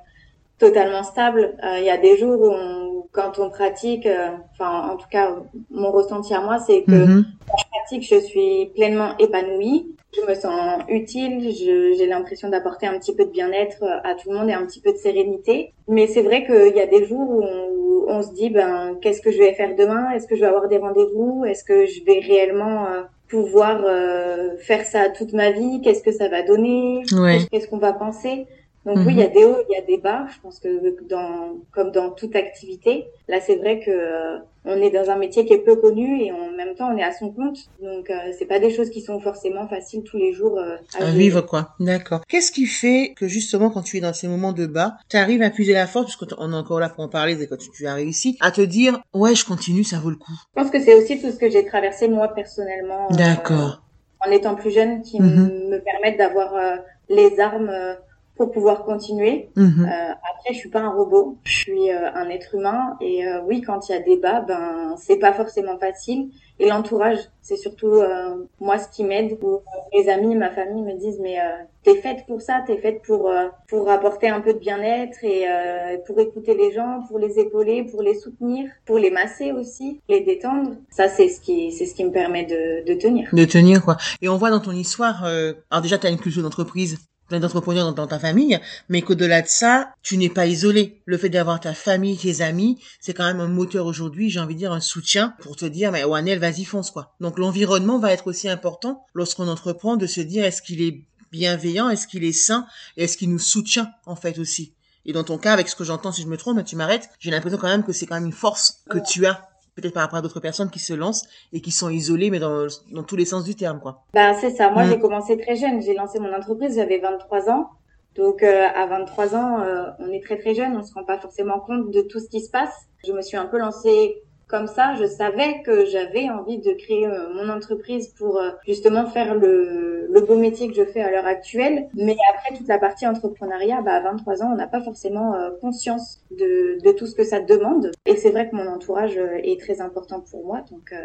totalement 0.58 1.04
stable. 1.04 1.56
Euh, 1.64 1.78
Il 1.80 1.86
y 1.86 1.90
a 1.90 1.98
des 1.98 2.18
jours 2.18 2.40
où, 2.42 2.50
on- 2.52 2.90
quand 3.12 3.40
on 3.40 3.50
pratique, 3.50 4.06
euh, 4.06 4.30
enfin, 4.52 4.90
en 4.92 4.98
tout 4.98 5.08
cas, 5.10 5.36
mon 5.72 5.92
ressenti 5.92 6.34
à 6.34 6.42
moi, 6.42 6.60
c'est 6.60 6.84
que 6.84 6.92
Mhm. 7.06 7.26
pratique, 7.74 8.08
je 8.08 8.20
suis 8.22 8.68
pleinement 8.76 9.18
épanouie. 9.18 9.96
Je 10.15 10.21
me 10.27 10.33
sens 10.35 10.81
utile. 10.89 11.51
je- 11.51 11.94
J'ai 11.97 12.06
l'impression 12.07 12.50
d'apporter 12.50 12.88
un 12.88 12.97
petit 12.97 13.15
peu 13.15 13.25
de 13.25 13.29
bien-être 13.31 13.83
à 14.03 14.15
tout 14.15 14.29
le 14.31 14.38
monde 14.38 14.50
et 14.50 14.53
un 14.53 14.65
petit 14.65 14.81
peu 14.81 14.91
de 14.91 14.97
sérénité. 14.97 15.73
Mais 15.88 16.07
c'est 16.07 16.21
vrai 16.23 16.45
qu'il 16.45 16.75
y 16.75 16.81
a 16.81 16.88
des 16.88 17.06
jours 17.06 17.29
où 17.29 17.44
on, 17.44 17.69
où 17.69 18.06
on 18.07 18.21
se 18.23 18.33
dit, 18.33 18.50
ben, 18.50 18.97
qu'est-ce 19.01 19.21
que 19.21 19.31
je 19.31 19.38
vais 19.38 19.53
faire 19.53 19.75
demain? 19.75 20.09
Est-ce 20.11 20.25
que 20.27 20.35
je 20.35 20.41
vais 20.41 20.47
avoir 20.47 20.67
des 20.67 20.77
rendez-vous? 20.77 21.45
Est-ce 21.45 21.63
que 21.63 21.85
je 21.85 22.03
vais 22.06 22.19
réellement 22.19 22.88
euh, 22.88 23.01
pouvoir 23.27 23.83
euh, 23.85 24.57
faire 24.57 24.83
ça 24.85 25.09
toute 25.09 25.33
ma 25.33 25.51
vie? 25.51 25.81
Qu'est-ce 25.83 26.01
que 26.03 26.11
ça 26.11 26.27
va 26.27 26.41
donner? 26.41 27.01
Ouais. 27.13 27.39
Qu'est-ce 27.51 27.67
qu'on 27.67 27.77
va 27.77 27.94
penser? 27.94 28.47
Donc 28.86 28.98
Mhm. 28.98 29.08
oui, 29.08 29.14
il 29.14 29.20
y 29.20 29.24
a 29.24 29.28
des 29.28 29.46
hauts, 29.46 29.58
il 29.70 29.74
y 29.74 29.78
a 29.78 29.81
des 29.86 29.98
bas. 29.98 30.26
Je 30.34 30.40
pense 30.42 30.60
que 30.60 30.70
dans, 31.08 31.58
comme 31.72 31.92
dans 31.92 32.12
toute 32.12 32.36
activité, 32.36 33.06
là 33.28 33.40
c'est 33.42 33.56
vrai 33.58 33.80
que 33.81 33.92
euh, 33.92 34.38
on 34.66 34.81
est 34.81 34.92
dans 34.92 35.10
un 35.10 35.18
métier 35.18 35.46
qui 35.46 35.54
est 35.54 35.60
peu 35.64 35.76
connu 35.76 36.22
et 36.22 36.31
en 36.31 36.52
même 36.52 36.76
temps 36.76 36.90
on 36.94 36.98
est 36.98 37.04
à 37.04 37.12
son 37.12 37.31
compte. 37.31 37.58
Donc 37.81 38.10
euh, 38.10 38.16
c'est 38.38 38.46
pas 38.46 38.60
des 38.60 38.70
choses 38.72 38.90
qui 38.90 39.02
sont 39.02 39.20
forcément 39.20 39.68
faciles 39.68 40.04
tous 40.04 40.18
les 40.18 40.31
jours 40.34 40.58
euh, 40.58 40.78
à, 41.00 41.06
vivre, 41.12 41.42
quoi. 41.42 41.69
D'accord. 41.80 42.21
Qu'est-ce 42.28 42.52
qui 42.52 42.66
fait 42.66 43.14
que 43.18 43.28
justement, 43.28 43.69
quand 43.69 43.81
tu 43.81 43.98
es 43.98 44.02
dans 44.02 44.14
ces 44.14 44.28
moments 44.28 44.54
de 44.54 44.66
bas, 44.66 44.94
tu 45.09 45.18
arrives 45.18 45.42
à 45.42 45.50
puiser 45.50 45.74
la 45.74 45.88
force, 45.88 46.16
parce 46.18 46.33
qu'on 46.33 46.52
est 46.52 46.56
encore 46.56 46.80
là 46.80 46.90
pour 46.90 47.04
en 47.04 47.09
parler, 47.09 47.36
c'est 47.38 47.48
quand 47.48 47.57
tu, 47.57 47.69
tu 47.71 47.86
as 47.88 47.94
réussi, 47.94 48.38
à 48.42 48.52
te 48.52 48.62
dire, 48.62 49.00
ouais, 49.14 49.36
je 49.36 49.45
continue, 49.45 49.83
ça 49.83 49.98
vaut 50.00 50.09
le 50.09 50.16
coup. 50.18 50.31
Je 50.56 50.62
pense 50.62 50.71
que 50.71 50.80
c'est 50.80 50.94
aussi 50.95 51.19
tout 51.21 51.31
ce 51.31 51.38
que 51.38 51.50
j'ai 51.50 51.66
traversé 51.66 52.07
moi 52.07 52.28
personnellement. 52.33 53.07
euh, 53.12 53.16
D'accord. 53.16 53.83
en 54.26 54.31
étant 54.31 54.56
plus 54.56 54.71
jeune 54.71 55.02
qui 55.02 55.21
Mhm. 55.21 55.69
me 55.69 55.78
permettent 55.80 56.18
d'avoir 56.18 56.54
euh, 56.56 56.76
les 57.07 57.40
armes 57.40 57.69
euh, 57.69 57.94
pour 58.40 58.52
pouvoir 58.52 58.86
continuer. 58.86 59.50
Mhm. 59.58 59.86
Euh, 59.86 60.12
après, 60.31 60.54
je 60.54 60.58
suis 60.58 60.69
pas 60.69 60.80
un 60.80 60.94
robot, 60.94 61.38
je 61.44 61.54
suis 61.58 61.92
euh, 61.92 62.10
un 62.14 62.30
être 62.30 62.56
humain 62.56 62.96
et 63.02 63.28
euh, 63.28 63.42
oui, 63.46 63.60
quand 63.62 63.90
il 63.90 63.92
y 63.92 63.96
a 63.96 64.00
débat, 64.00 64.40
ben 64.40 64.96
c'est 64.98 65.18
pas 65.18 65.34
forcément 65.34 65.78
facile. 65.78 66.30
Et 66.62 66.68
l'entourage, 66.69 67.19
c'est 67.42 67.58
surtout 67.58 67.88
euh, 67.96 68.48
moi 68.62 68.78
ce 68.80 68.88
qui 68.90 69.04
m'aide. 69.04 69.38
Où, 69.42 69.56
euh, 69.56 69.60
Mes 69.94 70.10
amis, 70.10 70.36
ma 70.36 70.52
famille 70.52 70.84
me 70.84 70.94
disent 70.98 71.19
mais 71.22 71.38
euh, 71.38 71.44
t'es 71.84 71.96
faite 71.96 72.19
pour 72.28 72.42
ça, 72.42 72.64
t'es 72.66 72.78
faite 72.78 73.02
pour 73.02 73.30
euh, 73.30 73.48
pour 73.68 73.90
apporter 73.90 74.30
un 74.30 74.40
peu 74.40 74.54
de 74.54 74.60
bien-être 74.60 75.18
et 75.24 75.44
euh, 75.46 75.98
pour 76.08 76.18
écouter 76.22 76.54
les 76.56 76.72
gens, 76.72 77.04
pour 77.10 77.19
les 77.19 77.40
épauler, 77.40 77.84
pour 77.84 78.02
les 78.02 78.16
soutenir, 78.16 78.69
pour 78.86 78.98
les 79.00 79.12
masser 79.12 79.52
aussi, 79.52 80.00
les 80.08 80.22
détendre. 80.22 80.72
Ça 80.90 81.10
c'est 81.10 81.28
ce 81.28 81.42
qui 81.42 81.74
c'est 81.74 81.86
ce 81.86 81.94
qui 81.94 82.06
me 82.06 82.12
permet 82.12 82.46
de, 82.46 82.86
de 82.90 82.94
tenir. 82.98 83.30
De 83.34 83.44
tenir, 83.44 83.84
quoi. 83.84 83.98
Et 84.22 84.30
on 84.30 84.38
voit 84.38 84.50
dans 84.50 84.62
ton 84.62 84.72
histoire, 84.72 85.26
euh, 85.26 85.54
alors 85.69 85.81
déjà, 85.81 85.98
tu 85.98 86.08
as 86.08 86.10
une 86.10 86.19
culture 86.19 86.44
d'entreprise, 86.44 86.98
plein 87.30 87.40
d'entrepreneurs 87.40 87.86
dans, 87.86 87.94
dans 87.94 88.07
ta 88.07 88.19
famille, 88.19 88.59
mais 88.90 89.02
qu'au-delà 89.02 89.42
de 89.42 89.48
ça, 89.48 89.94
tu 90.02 90.18
n'es 90.18 90.30
pas 90.30 90.48
isolé. 90.48 91.00
Le 91.06 91.18
fait 91.18 91.30
d'avoir 91.30 91.59
ta 91.59 91.74
famille, 91.74 92.18
tes 92.18 92.42
amis, 92.42 92.78
c'est 93.00 93.14
quand 93.14 93.26
même 93.26 93.40
un 93.40 93.48
moteur 93.48 93.86
aujourd'hui, 93.86 94.30
j'ai 94.30 94.40
envie 94.40 94.56
de 94.56 94.59
dire 94.59 94.74
un 94.74 94.81
soutien 94.81 95.33
pour 95.42 95.56
te 95.56 95.66
dire, 95.66 95.92
mais 95.92 96.04
Wanel, 96.04 96.40
vas-y, 96.40 96.66
fonce, 96.66 96.92
quoi. 96.92 97.16
Donc 97.21 97.40
l'environnement 97.40 98.00
va 98.00 98.12
être 98.12 98.28
aussi 98.28 98.50
important 98.50 99.06
lorsqu'on 99.14 99.48
entreprend 99.48 99.95
de 99.95 100.07
se 100.07 100.21
dire, 100.21 100.44
est-ce 100.44 100.62
qu'il 100.62 100.81
est 100.81 101.04
bienveillant, 101.31 101.90
est-ce 101.90 102.07
qu'il 102.07 102.24
est 102.24 102.33
sain, 102.33 102.66
est-ce 102.98 103.16
qu'il 103.16 103.30
nous 103.30 103.40
soutient, 103.40 103.92
en 104.06 104.16
fait, 104.16 104.40
aussi. 104.40 104.74
Et 105.06 105.14
dans 105.14 105.24
ton 105.24 105.38
cas, 105.38 105.54
avec 105.54 105.69
ce 105.69 105.76
que 105.76 105.83
j'entends, 105.83 106.12
si 106.12 106.21
je 106.21 106.28
me 106.28 106.38
trompe, 106.38 106.64
tu 106.66 106.76
m'arrêtes, 106.76 107.09
j'ai 107.19 107.31
l'impression 107.31 107.57
quand 107.57 107.68
même 107.68 107.83
que 107.83 107.94
c'est 107.94 108.06
quand 108.06 108.16
même 108.16 108.26
une 108.26 108.31
force 108.31 108.81
que 108.90 109.00
tu 109.00 109.26
as 109.26 109.48
peut-être 109.80 109.94
par 109.94 110.04
rapport 110.04 110.19
à 110.19 110.21
d'autres 110.21 110.40
personnes 110.40 110.69
qui 110.69 110.80
se 110.80 110.94
lancent 110.94 111.28
et 111.54 111.62
qui 111.62 111.71
sont 111.71 111.90
isolées, 111.90 112.30
mais 112.30 112.40
dans, 112.40 112.68
dans 112.92 113.04
tous 113.04 113.16
les 113.16 113.26
sens 113.26 113.44
du 113.44 113.56
terme, 113.56 113.80
quoi. 113.80 114.04
Ben, 114.14 114.36
c'est 114.40 114.52
ça. 114.52 114.69
Moi, 114.69 114.86
mm. 114.86 114.90
j'ai 114.90 115.00
commencé 115.00 115.38
très 115.38 115.56
jeune. 115.56 115.81
J'ai 115.81 115.94
lancé 115.94 116.19
mon 116.19 116.33
entreprise, 116.33 116.76
j'avais 116.76 117.00
23 117.00 117.50
ans. 117.50 117.69
Donc, 118.16 118.44
euh, 118.44 118.68
à 118.76 118.86
23 118.88 119.36
ans, 119.36 119.62
euh, 119.62 119.83
on 120.00 120.12
est 120.12 120.24
très 120.24 120.38
très 120.38 120.54
jeune, 120.54 120.76
on 120.76 120.83
se 120.83 120.94
rend 120.94 121.04
pas 121.04 121.19
forcément 121.19 121.59
compte 121.59 121.92
de 121.92 122.02
tout 122.02 122.19
ce 122.19 122.28
qui 122.28 122.42
se 122.42 122.50
passe. 122.50 122.74
Je 123.06 123.14
me 123.14 123.21
suis 123.21 123.38
un 123.38 123.45
peu 123.45 123.57
lancée 123.57 124.21
comme 124.49 124.65
ça, 124.65 124.95
je 124.95 125.06
savais 125.06 125.61
que 125.61 125.85
j'avais 125.85 126.27
envie 126.27 126.57
de 126.57 126.71
créer 126.73 127.06
euh, 127.06 127.31
mon 127.35 127.49
entreprise 127.49 128.07
pour 128.18 128.37
euh, 128.37 128.49
justement 128.65 129.06
faire 129.06 129.35
le, 129.35 130.07
le, 130.09 130.21
beau 130.21 130.35
métier 130.37 130.68
que 130.68 130.73
je 130.73 130.83
fais 130.85 131.01
à 131.01 131.11
l'heure 131.11 131.27
actuelle. 131.27 131.87
Mais 131.94 132.18
après, 132.33 132.57
toute 132.57 132.68
la 132.68 132.79
partie 132.79 133.06
entrepreneuriat, 133.06 133.83
bah, 133.83 133.94
à 133.94 134.01
23 134.01 134.41
ans, 134.41 134.49
on 134.51 134.56
n'a 134.56 134.65
pas 134.65 134.81
forcément 134.81 135.35
euh, 135.35 135.51
conscience 135.61 136.23
de, 136.31 136.83
de, 136.83 136.91
tout 136.91 137.06
ce 137.06 137.13
que 137.13 137.23
ça 137.23 137.39
demande. 137.39 137.91
Et 138.07 138.15
c'est 138.15 138.31
vrai 138.31 138.49
que 138.49 138.56
mon 138.56 138.65
entourage 138.65 139.18
est 139.18 139.59
très 139.59 139.81
important 139.81 140.19
pour 140.19 140.44
moi. 140.44 140.63
Donc, 140.71 140.95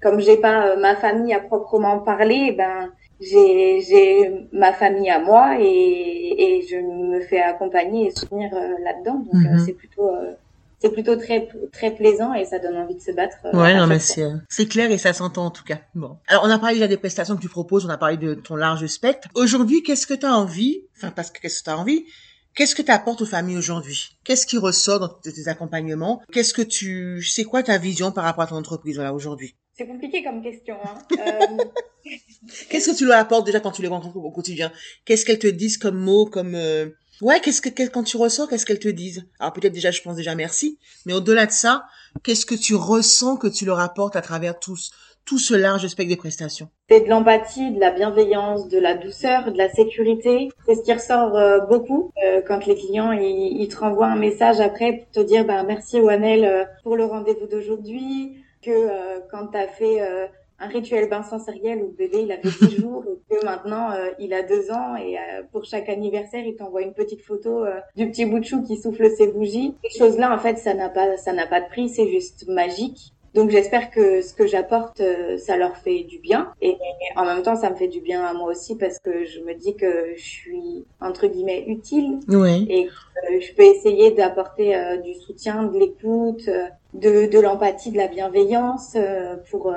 comme 0.00 0.20
j'ai 0.20 0.38
pas 0.38 0.74
ma 0.76 0.96
famille 0.96 1.34
à 1.34 1.40
proprement 1.40 1.98
parler, 1.98 2.52
ben 2.52 2.90
j'ai 3.20 3.80
j'ai 3.82 4.48
ma 4.52 4.72
famille 4.72 5.10
à 5.10 5.18
moi 5.18 5.56
et, 5.60 5.64
et 5.64 6.62
je 6.62 6.76
me 6.76 7.20
fais 7.20 7.40
accompagner 7.40 8.06
et 8.06 8.10
soutenir 8.10 8.50
là-dedans. 8.82 9.24
Donc, 9.30 9.34
mhm. 9.34 9.58
c'est 9.58 9.74
plutôt 9.74 10.10
c'est 10.84 10.92
plutôt 10.92 11.16
très 11.16 11.48
très 11.72 11.94
plaisant 11.94 12.34
et 12.34 12.44
ça 12.44 12.58
donne 12.58 12.76
envie 12.76 12.94
de 12.94 13.00
se 13.00 13.12
battre. 13.12 13.36
Euh, 13.46 13.58
ouais, 13.58 13.74
non 13.74 13.86
mais 13.86 13.98
c'est 13.98 14.24
c'est 14.48 14.66
clair 14.66 14.90
et 14.90 14.98
ça 14.98 15.12
s'entend 15.12 15.46
en 15.46 15.50
tout 15.50 15.64
cas. 15.64 15.78
Bon. 15.94 16.18
Alors 16.26 16.44
on 16.44 16.50
a 16.50 16.58
parlé 16.58 16.74
déjà 16.74 16.88
des 16.88 16.96
prestations 16.96 17.36
que 17.36 17.40
tu 17.40 17.48
proposes, 17.48 17.86
on 17.86 17.90
a 17.90 17.96
parlé 17.96 18.16
de 18.16 18.34
ton 18.34 18.56
large 18.56 18.86
spectre. 18.86 19.28
Aujourd'hui, 19.34 19.82
qu'est-ce 19.82 20.06
que 20.06 20.14
tu 20.14 20.26
as 20.26 20.34
envie 20.34 20.82
Enfin 20.96 21.10
parce 21.10 21.30
que 21.30 21.40
qu'est-ce 21.40 21.60
que 21.60 21.64
tu 21.64 21.70
as 21.70 21.78
envie 21.78 22.04
Qu'est-ce 22.54 22.76
que 22.76 22.82
tu 22.82 22.92
apportes 22.92 23.20
aux 23.20 23.26
familles 23.26 23.56
aujourd'hui? 23.56 24.16
Qu'est-ce 24.22 24.46
qui 24.46 24.58
ressort 24.58 25.00
dans 25.00 25.08
tes 25.08 25.48
accompagnements? 25.48 26.22
Qu'est-ce 26.32 26.54
que 26.54 26.62
tu 26.62 27.22
c'est 27.22 27.44
quoi 27.44 27.62
ta 27.62 27.78
vision 27.78 28.12
par 28.12 28.24
rapport 28.24 28.44
à 28.44 28.46
ton 28.46 28.56
entreprise 28.56 28.96
voilà 28.96 29.12
aujourd'hui? 29.12 29.56
C'est 29.76 29.86
compliqué 29.86 30.22
comme 30.22 30.40
question. 30.40 30.76
Hein. 30.84 30.98
euh... 31.18 31.64
Qu'est-ce 32.68 32.90
que 32.90 32.96
tu 32.96 33.06
leur 33.06 33.18
apportes 33.18 33.46
déjà 33.46 33.58
quand 33.60 33.72
tu 33.72 33.82
les 33.82 33.88
rencontres 33.88 34.16
au 34.16 34.30
quotidien? 34.30 34.70
Qu'est-ce 35.04 35.24
qu'elles 35.24 35.38
te 35.38 35.46
disent 35.46 35.78
comme 35.78 35.98
mots, 35.98 36.26
comme 36.26 36.54
euh, 36.54 36.90
Ouais, 37.22 37.40
qu'est-ce 37.40 37.62
que 37.62 37.88
quand 37.88 38.02
tu 38.02 38.16
ressors, 38.16 38.48
qu'est-ce 38.48 38.66
qu'elles 38.66 38.80
te 38.80 38.88
disent? 38.88 39.24
Alors 39.38 39.52
peut-être 39.52 39.72
déjà, 39.72 39.90
je 39.90 40.02
pense 40.02 40.16
déjà 40.16 40.34
merci, 40.34 40.78
mais 41.06 41.12
au-delà 41.12 41.46
de 41.46 41.52
ça, 41.52 41.84
qu'est-ce 42.24 42.44
que 42.44 42.54
tu 42.54 42.74
ressens 42.74 43.36
que 43.36 43.46
tu 43.46 43.64
leur 43.64 43.78
apportes 43.78 44.16
à 44.16 44.20
travers 44.20 44.58
tous 44.58 44.90
tout 45.24 45.38
ce 45.38 45.54
large 45.54 45.86
spectre 45.86 46.10
des 46.10 46.16
prestations? 46.16 46.68
C'est 46.90 47.00
de 47.00 47.08
l'empathie, 47.08 47.72
de 47.72 47.80
la 47.80 47.92
bienveillance, 47.92 48.68
de 48.68 48.78
la 48.78 48.94
douceur, 48.94 49.50
de 49.50 49.56
la 49.56 49.70
sécurité. 49.70 50.50
C'est 50.66 50.74
ce 50.74 50.82
qui 50.82 50.92
ressort 50.92 51.36
euh, 51.36 51.60
beaucoup 51.60 52.10
euh, 52.24 52.42
quand 52.46 52.66
les 52.66 52.74
clients 52.74 53.12
ils, 53.12 53.62
ils, 53.62 53.68
te 53.68 53.76
renvoient 53.76 54.08
un 54.08 54.16
message 54.16 54.60
après 54.60 54.92
pour 54.92 55.10
te 55.12 55.20
dire 55.20 55.44
bah 55.46 55.62
merci 55.62 56.00
Wanel 56.00 56.44
euh, 56.44 56.64
pour 56.82 56.96
le 56.96 57.04
rendez-vous 57.04 57.46
d'aujourd'hui, 57.46 58.36
que 58.60 59.20
quand 59.30 59.48
tu 59.48 59.58
as 59.58 59.68
fait 59.68 60.00
un 60.60 60.68
rituel 60.68 61.08
bain 61.08 61.22
sensoriel 61.22 61.78
où 61.82 61.86
le 61.86 61.92
bébé 61.92 62.22
il 62.22 62.32
avait 62.32 62.42
10 62.42 62.76
jours 62.80 63.04
et 63.08 63.34
que 63.34 63.44
maintenant 63.44 63.90
euh, 63.92 64.10
il 64.18 64.32
a 64.32 64.42
deux 64.42 64.70
ans 64.70 64.96
et 64.96 65.18
euh, 65.18 65.42
pour 65.52 65.64
chaque 65.64 65.88
anniversaire 65.88 66.44
il 66.44 66.54
t'envoie 66.54 66.82
une 66.82 66.94
petite 66.94 67.22
photo 67.22 67.64
euh, 67.64 67.80
du 67.96 68.08
petit 68.10 68.24
bout 68.24 68.38
de 68.38 68.44
chou 68.44 68.62
qui 68.62 68.76
souffle 68.76 69.10
ses 69.10 69.28
bougies. 69.28 69.74
Ces 69.90 69.98
choses-là 69.98 70.34
en 70.34 70.38
fait 70.38 70.58
ça 70.58 70.74
n'a 70.74 70.88
pas 70.88 71.16
ça 71.16 71.32
n'a 71.32 71.46
pas 71.46 71.60
de 71.60 71.66
prix, 71.66 71.88
c'est 71.88 72.08
juste 72.08 72.46
magique. 72.48 73.12
Donc 73.34 73.50
j'espère 73.50 73.90
que 73.90 74.22
ce 74.22 74.32
que 74.32 74.46
j'apporte, 74.46 75.02
ça 75.38 75.56
leur 75.56 75.76
fait 75.76 76.04
du 76.04 76.20
bien. 76.20 76.52
Et, 76.62 76.76
en 77.16 77.24
même 77.24 77.42
temps, 77.42 77.56
ça 77.56 77.68
me 77.68 77.74
fait 77.74 77.88
du 77.88 78.00
bien 78.00 78.24
à 78.24 78.32
moi 78.32 78.48
aussi 78.48 78.76
parce 78.76 79.00
que 79.00 79.24
je 79.24 79.40
me 79.40 79.54
dis 79.54 79.74
que 79.74 80.14
je 80.16 80.22
suis, 80.22 80.84
entre 81.00 81.26
guillemets, 81.26 81.64
utile. 81.66 82.20
Oui. 82.28 82.64
Et 82.70 82.86
que 82.86 83.40
je 83.40 83.52
peux 83.54 83.64
essayer 83.64 84.12
d'apporter 84.12 84.76
du 85.02 85.14
soutien, 85.14 85.64
de 85.64 85.76
l'écoute, 85.76 86.48
de, 86.92 87.26
de 87.26 87.40
l'empathie, 87.40 87.90
de 87.90 87.96
la 87.96 88.06
bienveillance 88.06 88.96
pour, 89.50 89.74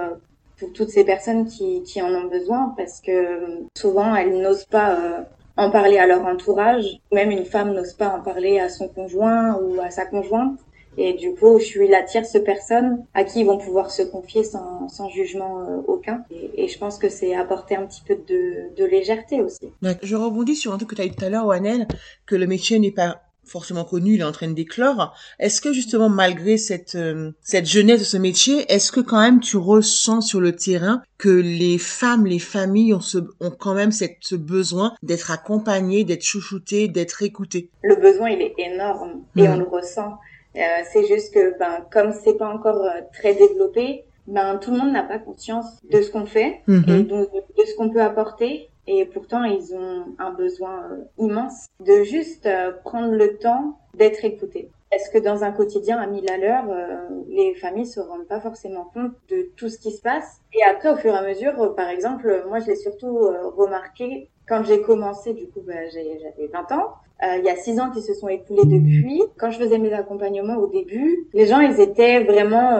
pour 0.58 0.74
toutes 0.74 0.90
ces 0.90 1.04
personnes 1.04 1.46
qui, 1.46 1.84
qui 1.84 2.02
en 2.02 2.14
ont 2.14 2.28
besoin 2.28 2.74
parce 2.78 3.02
que 3.02 3.64
souvent 3.78 4.16
elles 4.16 4.42
n'osent 4.42 4.66
pas 4.66 4.96
euh, 4.96 5.22
en 5.56 5.72
parler 5.72 5.98
à 5.98 6.08
leur 6.08 6.26
entourage. 6.26 7.00
Même 7.12 7.32
une 7.32 7.46
femme 7.46 7.74
n'ose 7.74 7.94
pas 7.94 8.10
en 8.10 8.22
parler 8.22 8.60
à 8.60 8.70
son 8.70 8.88
conjoint 8.88 9.60
ou 9.60 9.80
à 9.82 9.90
sa 9.90 10.06
conjointe. 10.06 10.60
Et 11.00 11.14
du 11.14 11.36
coup, 11.36 11.60
je 11.60 11.66
suis 11.66 11.88
la 11.88 12.02
tierce 12.02 12.38
personne 12.44 13.06
à 13.14 13.24
qui 13.24 13.42
ils 13.42 13.46
vont 13.46 13.60
pouvoir 13.60 13.92
se 13.92 14.02
confier 14.02 14.44
sans, 14.44 14.90
sans 14.90 15.10
jugement 15.10 15.60
euh, 15.60 15.82
aucun. 15.88 16.24
Et, 16.32 16.64
et, 16.64 16.68
je 16.68 16.80
pense 16.80 16.98
que 16.98 17.08
c'est 17.08 17.36
apporter 17.36 17.76
un 17.76 17.86
petit 17.86 18.02
peu 18.02 18.16
de, 18.16 18.76
de 18.76 18.84
légèreté 18.84 19.42
aussi. 19.42 19.70
Je 20.02 20.16
rebondis 20.16 20.56
sur 20.56 20.74
un 20.74 20.78
truc 20.78 20.90
que 20.90 20.96
tu 20.96 21.02
as 21.04 21.08
dit 21.08 21.16
tout 21.16 21.24
à 21.24 21.30
l'heure, 21.30 21.46
Wanel, 21.46 21.88
que 22.26 22.36
le 22.36 22.48
métier 22.48 22.80
n'est 22.80 22.92
pas 22.92 23.26
forcément 23.48 23.84
connu, 23.84 24.16
il 24.16 24.22
est 24.22 24.25
en 24.25 24.32
train 24.32 24.48
de 24.48 24.54
déclore. 24.54 25.16
Est-ce 25.39 25.62
que 25.62 25.74
justement, 25.74 26.10
malgré 26.10 26.58
cette 26.58 26.96
euh, 26.96 27.32
cette 27.42 27.66
jeunesse 27.66 28.00
de 28.00 28.06
ce 28.06 28.18
métier, 28.18 28.66
est-ce 28.72 28.92
que 28.92 29.00
quand 29.00 29.20
même 29.20 29.39
tu 29.39 29.58
ressens 29.58 30.22
sur 30.22 30.39
le 30.39 30.56
terrain 30.56 31.01
que 31.18 31.30
les 31.30 31.77
femmes, 31.77 32.25
les 32.25 32.39
familles 32.39 32.94
ont, 32.94 33.00
ce, 33.00 33.20
ont 33.39 33.51
quand 33.51 33.74
même 33.74 33.92
cette, 33.92 34.18
ce 34.22 34.36
besoin 34.36 34.94
d'être 35.04 35.32
accompagnées, 35.32 36.04
d'être 36.04 36.24
chouchoutées, 36.24 36.88
d'être 36.88 37.24
écoutées? 37.24 37.70
Le 37.82 37.96
besoin, 37.96 38.30
il 38.30 38.42
est 38.42 38.54
énorme 38.58 39.24
et 39.36 39.48
on 39.48 39.58
le 39.58 39.66
ressent. 39.66 40.18
Euh, 40.56 40.60
c'est 40.92 41.06
juste 41.08 41.34
que, 41.34 41.58
ben, 41.60 41.86
comme 41.92 42.13
c'est 42.24 42.38
pas 42.38 42.50
encore 42.50 42.84
euh, 42.84 43.01
très 43.13 43.36
développé, 43.36 44.06
ben 44.27 44.57
tout 44.57 44.72
le 44.72 44.77
monde 44.77 44.91
n'a 44.91 45.03
pas 45.03 45.19
conscience 45.19 45.65
de 45.89 46.01
ce 46.01 46.12
qu'on 46.12 46.25
fait 46.25 46.62
mm-hmm. 46.67 47.00
et 47.00 47.03
de, 47.03 47.15
de 47.15 47.65
ce 47.65 47.75
qu'on 47.75 47.89
peut 47.89 48.01
apporter 48.01 48.69
et 48.88 49.05
pourtant, 49.05 49.43
ils 49.43 49.75
ont 49.75 50.05
un 50.17 50.31
besoin 50.31 50.86
euh, 50.91 51.03
immense 51.17 51.67
de 51.86 52.03
juste 52.03 52.46
euh, 52.46 52.72
prendre 52.86 53.12
le 53.12 53.38
temps 53.38 53.77
d'être 53.96 54.24
écoutés. 54.24 54.69
Est-ce 54.93 55.10
que 55.10 55.17
dans 55.17 55.43
un 55.43 55.51
quotidien 55.51 56.00
à 56.00 56.07
mille 56.07 56.31
à 56.31 56.38
l'heure, 56.38 56.63
euh, 56.69 56.96
les 57.27 57.53
familles 57.55 57.86
se 57.86 58.00
rendent 58.00 58.27
pas 58.27 58.39
forcément 58.39 58.86
compte 58.93 59.12
de 59.29 59.50
tout 59.57 59.67
ce 59.67 59.77
qui 59.77 59.91
se 59.91 60.01
passe 60.01 60.39
Et 60.53 60.63
après, 60.63 60.89
au 60.89 60.96
fur 60.96 61.13
et 61.13 61.17
à 61.17 61.22
mesure, 61.22 61.75
par 61.75 61.89
exemple, 61.89 62.46
moi, 62.48 62.60
je 62.60 62.67
l'ai 62.67 62.77
surtout 62.77 63.17
remarqué 63.57 64.29
quand 64.48 64.63
j'ai 64.63 64.81
commencé, 64.81 65.34
du 65.34 65.48
coup, 65.50 65.60
bah, 65.67 65.74
j'avais 65.93 66.48
20 66.53 66.72
ans. 66.72 66.93
il 67.22 67.43
y 67.43 67.50
a 67.50 67.57
6 67.57 67.81
ans 67.81 67.91
qui 67.91 68.01
se 68.01 68.13
sont 68.13 68.29
écoulés 68.29 68.63
depuis. 68.63 69.22
Quand 69.38 69.51
je 69.51 69.60
faisais 69.60 69.77
mes 69.77 69.91
accompagnements 69.91 70.55
au 70.55 70.67
début, 70.67 71.27
les 71.34 71.48
gens, 71.48 71.60
ils 71.60 71.81
étaient 71.81 72.24
vraiment 72.24 72.79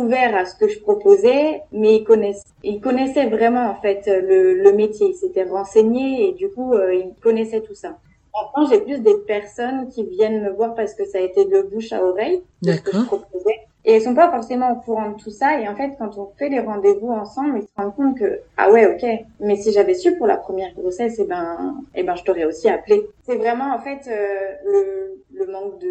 ouvert 0.00 0.34
à 0.36 0.44
ce 0.44 0.54
que 0.56 0.68
je 0.68 0.80
proposais, 0.80 1.62
mais 1.72 1.96
ils 1.96 2.04
connaissaient, 2.04 2.48
ils 2.62 2.80
connaissaient 2.80 3.26
vraiment 3.26 3.66
en 3.70 3.74
fait 3.76 4.02
le, 4.06 4.54
le 4.54 4.72
métier, 4.72 5.08
ils 5.08 5.14
s'étaient 5.14 5.44
renseignés 5.44 6.28
et 6.28 6.32
du 6.32 6.48
coup 6.50 6.74
euh, 6.74 6.94
ils 6.94 7.14
connaissaient 7.22 7.60
tout 7.60 7.74
ça. 7.74 7.96
Maintenant, 8.34 8.70
j'ai 8.70 8.80
plus 8.80 9.00
des 9.00 9.16
personnes 9.26 9.88
qui 9.88 10.04
viennent 10.04 10.42
me 10.42 10.50
voir 10.50 10.74
parce 10.74 10.94
que 10.94 11.04
ça 11.04 11.18
a 11.18 11.20
été 11.20 11.44
de 11.46 11.62
bouche 11.62 11.92
à 11.92 12.04
oreille 12.04 12.42
ce 12.64 12.80
que 12.80 12.92
je 12.96 13.04
proposais. 13.04 13.58
Et 13.84 13.94
elles 13.94 14.02
sont 14.02 14.14
pas 14.14 14.30
forcément 14.30 14.72
au 14.72 14.76
courant 14.76 15.10
de 15.10 15.16
tout 15.16 15.30
ça. 15.30 15.58
Et 15.58 15.66
en 15.66 15.74
fait, 15.74 15.92
quand 15.98 16.16
on 16.18 16.28
fait 16.38 16.48
les 16.48 16.60
rendez-vous 16.60 17.10
ensemble, 17.10 17.58
ils 17.58 17.62
se 17.62 17.68
rendent 17.76 17.96
compte 17.96 18.18
que 18.18 18.40
ah 18.56 18.70
ouais, 18.70 18.86
ok. 18.86 19.04
Mais 19.40 19.56
si 19.56 19.72
j'avais 19.72 19.94
su 19.94 20.16
pour 20.16 20.26
la 20.26 20.36
première 20.36 20.72
grossesse, 20.74 21.16
eh 21.18 21.24
ben, 21.24 21.74
eh 21.94 22.02
ben, 22.02 22.14
je 22.14 22.22
t'aurais 22.22 22.44
aussi 22.44 22.68
appelé. 22.68 23.02
C'est 23.24 23.36
vraiment 23.36 23.74
en 23.74 23.78
fait 23.80 24.06
euh, 24.08 24.52
le, 24.64 25.22
le 25.32 25.52
manque 25.52 25.78
de 25.80 25.88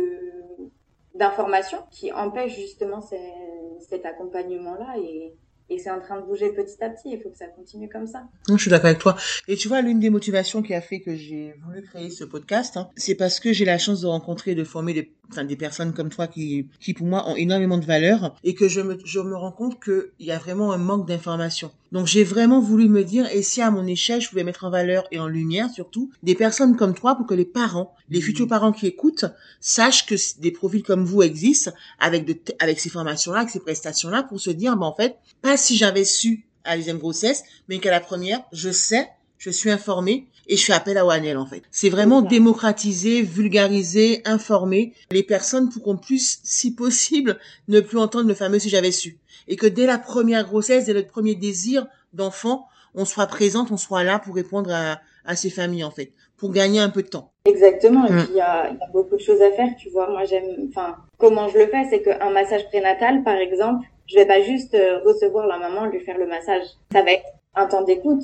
d'informations 1.20 1.84
qui 1.92 2.12
empêche 2.12 2.56
justement 2.56 3.02
cet 3.02 4.06
accompagnement-là 4.06 4.96
et, 4.98 5.36
c'est 5.78 5.92
en 5.92 6.00
train 6.02 6.20
de 6.20 6.26
bouger 6.26 6.52
petit 6.52 6.84
à 6.84 6.90
petit. 6.90 7.12
Il 7.12 7.22
faut 7.22 7.30
que 7.30 7.38
ça 7.38 7.46
continue 7.46 7.88
comme 7.88 8.08
ça. 8.08 8.24
Je 8.50 8.58
suis 8.58 8.72
d'accord 8.72 8.88
avec 8.88 8.98
toi. 8.98 9.16
Et 9.48 9.56
tu 9.56 9.68
vois, 9.68 9.82
l'une 9.82 10.00
des 10.00 10.10
motivations 10.10 10.64
qui 10.64 10.74
a 10.74 10.82
fait 10.82 11.00
que 11.00 11.16
j'ai 11.16 11.54
voulu 11.64 11.84
créer 11.84 12.10
ce 12.10 12.24
podcast, 12.24 12.76
hein, 12.76 12.90
c'est 12.96 13.14
parce 13.14 13.40
que 13.40 13.54
j'ai 13.54 13.66
la 13.66 13.78
chance 13.78 14.02
de 14.02 14.08
rencontrer 14.08 14.52
et 14.52 14.56
de 14.56 14.64
former 14.64 14.96
des, 14.96 15.14
des 15.44 15.56
personnes 15.56 15.94
comme 15.94 16.10
toi 16.10 16.26
qui, 16.26 16.68
qui 16.80 16.96
pour 16.96 17.06
moi 17.06 17.30
ont 17.30 17.36
énormément 17.36 17.78
de 17.78 17.86
valeur 17.86 18.36
et 18.44 18.56
que 18.56 18.68
je 18.68 18.82
me, 18.82 18.98
je 19.06 19.20
me 19.20 19.36
rends 19.36 19.52
compte 19.52 19.80
qu'il 19.80 20.10
y 20.22 20.32
a 20.32 20.40
vraiment 20.40 20.72
un 20.72 20.80
manque 20.80 21.08
d'information. 21.08 21.70
Donc 21.92 22.06
j'ai 22.08 22.24
vraiment 22.24 22.60
voulu 22.60 22.88
me 22.88 23.04
dire, 23.04 23.28
et 23.32 23.42
si 23.42 23.62
à 23.62 23.72
mon 23.72 23.86
échelle, 23.88 24.22
je 24.22 24.30
pouvais 24.30 24.44
mettre 24.44 24.66
en 24.66 24.70
valeur 24.70 25.06
et 25.12 25.20
en 25.20 25.28
lumière 25.28 25.70
surtout 25.70 26.12
des 26.24 26.36
personnes 26.36 26.76
comme 26.76 26.94
toi 26.94 27.16
pour 27.16 27.26
que 27.26 27.34
les 27.34 27.46
parents, 27.46 27.96
les 28.10 28.22
futurs 28.22 28.48
parents 28.48 28.72
qui 28.72 28.88
écoutent, 28.88 29.26
sachent 29.60 30.06
que 30.06 30.16
des 30.40 30.52
profils 30.52 30.84
comme 30.84 31.04
vous 31.04 31.24
existent 31.24 31.72
avec 32.00 32.26
de, 32.26 32.38
avec 32.60 32.80
ces 32.80 32.90
formations-là, 32.90 33.40
avec 33.40 33.50
ces 33.50 33.60
prestations-là 33.60 34.24
pour 34.24 34.40
se 34.40 34.52
dire, 34.52 34.76
ben, 34.78 34.86
en 34.86 34.96
fait, 34.96 35.18
pas 35.42 35.58
si 35.58 35.78
j'avais 35.78 36.06
su 36.06 36.46
à 36.64 36.72
la 36.72 36.78
deuxième 36.78 37.00
grossesse, 37.00 37.44
mais 37.68 37.80
qu'à 37.80 37.92
la 37.92 38.00
première, 38.00 38.42
je 38.52 38.70
sais, 38.70 39.10
je 39.38 39.50
suis 39.50 39.72
informée 39.72 40.28
et 40.50 40.58
je 40.58 40.66
fais 40.66 40.74
appel 40.74 40.98
à 40.98 41.06
Wanel 41.06 41.38
en 41.38 41.46
fait. 41.46 41.64
C'est 41.72 41.90
vraiment 41.90 42.22
démocratiser, 42.22 43.22
vulgariser, 43.22 44.22
informer 44.26 44.94
les 45.12 45.24
personnes 45.24 45.70
pour 45.70 45.84
qu'on 45.84 45.96
puisse, 45.96 46.40
si 46.44 46.74
possible, 46.74 47.40
ne 47.68 47.80
plus 47.80 48.00
entendre 48.00 48.28
le 48.28 48.34
fameux 48.34 48.60
si 48.60 48.70
j'avais 48.70 48.92
su. 48.92 49.19
Et 49.50 49.58
que 49.58 49.68
dès 49.68 49.86
la 49.86 49.98
première 49.98 50.46
grossesse, 50.46 50.86
dès 50.86 50.94
le 50.94 51.06
premier 51.06 51.36
désir 51.36 51.88
d'enfant, 52.14 52.68
on 52.96 53.04
soit 53.04 53.28
présente, 53.28 53.72
on 53.72 53.78
soit 53.78 54.04
là 54.04 54.20
pour 54.20 54.36
répondre 54.36 54.72
à, 54.74 55.00
à 55.26 55.36
ces 55.36 55.50
familles 55.50 55.84
en 55.84 55.92
fait, 55.92 56.12
pour 56.38 56.52
gagner 56.52 56.80
un 56.80 56.90
peu 56.90 57.04
de 57.04 57.10
temps. 57.10 57.32
Exactement. 57.46 58.06
Et 58.08 58.12
mm. 58.12 58.18
puis 58.18 58.28
il 58.32 58.38
y 58.38 58.42
a, 58.42 58.72
y 58.72 58.84
a, 58.84 58.88
beaucoup 58.94 59.16
de 59.16 59.22
choses 59.22 59.42
à 59.42 59.52
faire, 59.52 59.70
tu 59.78 59.90
vois. 59.90 60.10
Moi 60.10 60.26
j'aime, 60.26 60.70
enfin, 60.70 60.96
comment 61.18 61.48
je 61.50 61.58
le 61.58 61.68
fais, 61.68 61.86
c'est 61.90 62.02
qu'un 62.02 62.30
massage 62.30 62.68
prénatal, 62.68 63.24
par 63.24 63.36
exemple, 63.36 63.86
je 64.08 64.16
vais 64.16 64.26
pas 64.26 64.42
juste 64.42 64.74
euh, 64.74 65.00
recevoir 65.06 65.48
la 65.48 65.58
maman, 65.58 65.86
lui 65.86 66.00
faire 66.00 66.18
le 66.18 66.28
massage. 66.28 66.64
Ça 66.92 67.04
va 67.04 67.12
être 67.12 67.26
un 67.56 67.68
temps 67.68 67.84
d'écoute, 67.84 68.24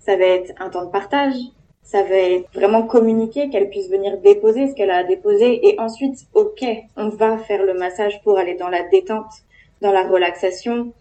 ça 0.00 0.16
va 0.16 0.24
être 0.24 0.52
un 0.58 0.68
temps 0.68 0.84
de 0.84 0.90
partage, 0.90 1.34
ça 1.82 2.02
va 2.02 2.16
être 2.16 2.48
vraiment 2.54 2.82
communiquer, 2.82 3.50
qu'elle 3.50 3.70
puisse 3.70 3.88
venir 3.88 4.18
déposer 4.18 4.68
ce 4.68 4.74
qu'elle 4.74 4.90
a 4.90 4.98
à 4.98 5.04
déposer 5.04 5.66
et 5.66 5.78
ensuite, 5.78 6.18
ok, 6.34 6.64
on 6.96 7.08
va 7.08 7.38
faire 7.38 7.64
le 7.64 7.74
massage 7.74 8.22
pour 8.22 8.38
aller 8.38 8.54
dans 8.54 8.68
la 8.68 8.82
détente. 8.88 9.32
Dans 9.84 9.92
la 9.92 10.08
relaxation. 10.08 10.92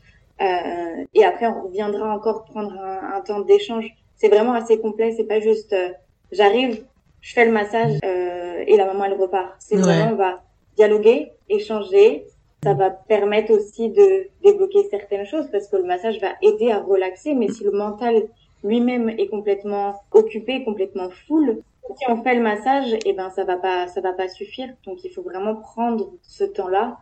Euh, 0.42 1.06
et 1.14 1.24
après, 1.24 1.48
on 1.48 1.64
reviendra 1.64 2.14
encore 2.14 2.44
prendre 2.46 2.74
un, 2.74 3.16
un 3.16 3.22
temps 3.22 3.40
d'échange. 3.40 3.88
C'est 4.16 4.28
vraiment 4.28 4.54
assez 4.54 4.80
complet. 4.80 5.14
C'est 5.16 5.24
pas 5.24 5.40
juste 5.40 5.74
euh, 5.74 5.90
j'arrive, 6.32 6.86
je 7.22 7.34
fais 7.34 7.46
le 7.46 7.52
massage 7.52 7.94
euh, 8.04 8.64
et 8.68 8.76
la 8.76 8.86
maman 8.86 9.06
elle 9.06 9.14
repart. 9.14 9.56
C'est 9.60 9.78
vraiment 9.78 10.12
on 10.12 10.16
va 10.16 10.44
dialoguer, 10.76 11.32
échanger. 11.50 12.26
Ça 12.64 12.74
va 12.74 12.90
permettre 12.90 13.52
aussi 13.52 13.90
de 13.90 14.28
débloquer 14.42 14.84
certaines 14.90 15.26
choses 15.26 15.48
parce 15.52 15.68
que 15.68 15.76
le 15.76 15.84
massage 15.84 16.20
va 16.22 16.32
aider 16.42 16.72
à 16.72 16.80
relaxer. 16.80 17.34
Mais 17.34 17.50
si 17.50 17.64
le 17.64 17.72
mental 17.72 18.24
lui-même 18.64 19.10
est 19.10 19.28
complètement 19.28 19.96
occupé, 20.12 20.64
complètement 20.64 21.10
full, 21.28 21.62
si 21.98 22.06
on 22.10 22.24
fait 22.24 22.36
le 22.36 22.42
massage, 22.42 22.96
eh 23.06 23.14
ben 23.14 23.30
ça 23.30 23.44
va 23.44 23.58
pas, 23.58 23.88
ça 23.88 24.00
va 24.00 24.14
pas 24.14 24.30
suffire. 24.30 24.70
Donc 24.86 25.04
il 25.04 25.12
faut 25.12 25.22
vraiment 25.22 25.56
prendre 25.56 26.12
ce 26.22 26.46
temps-là 26.46 26.98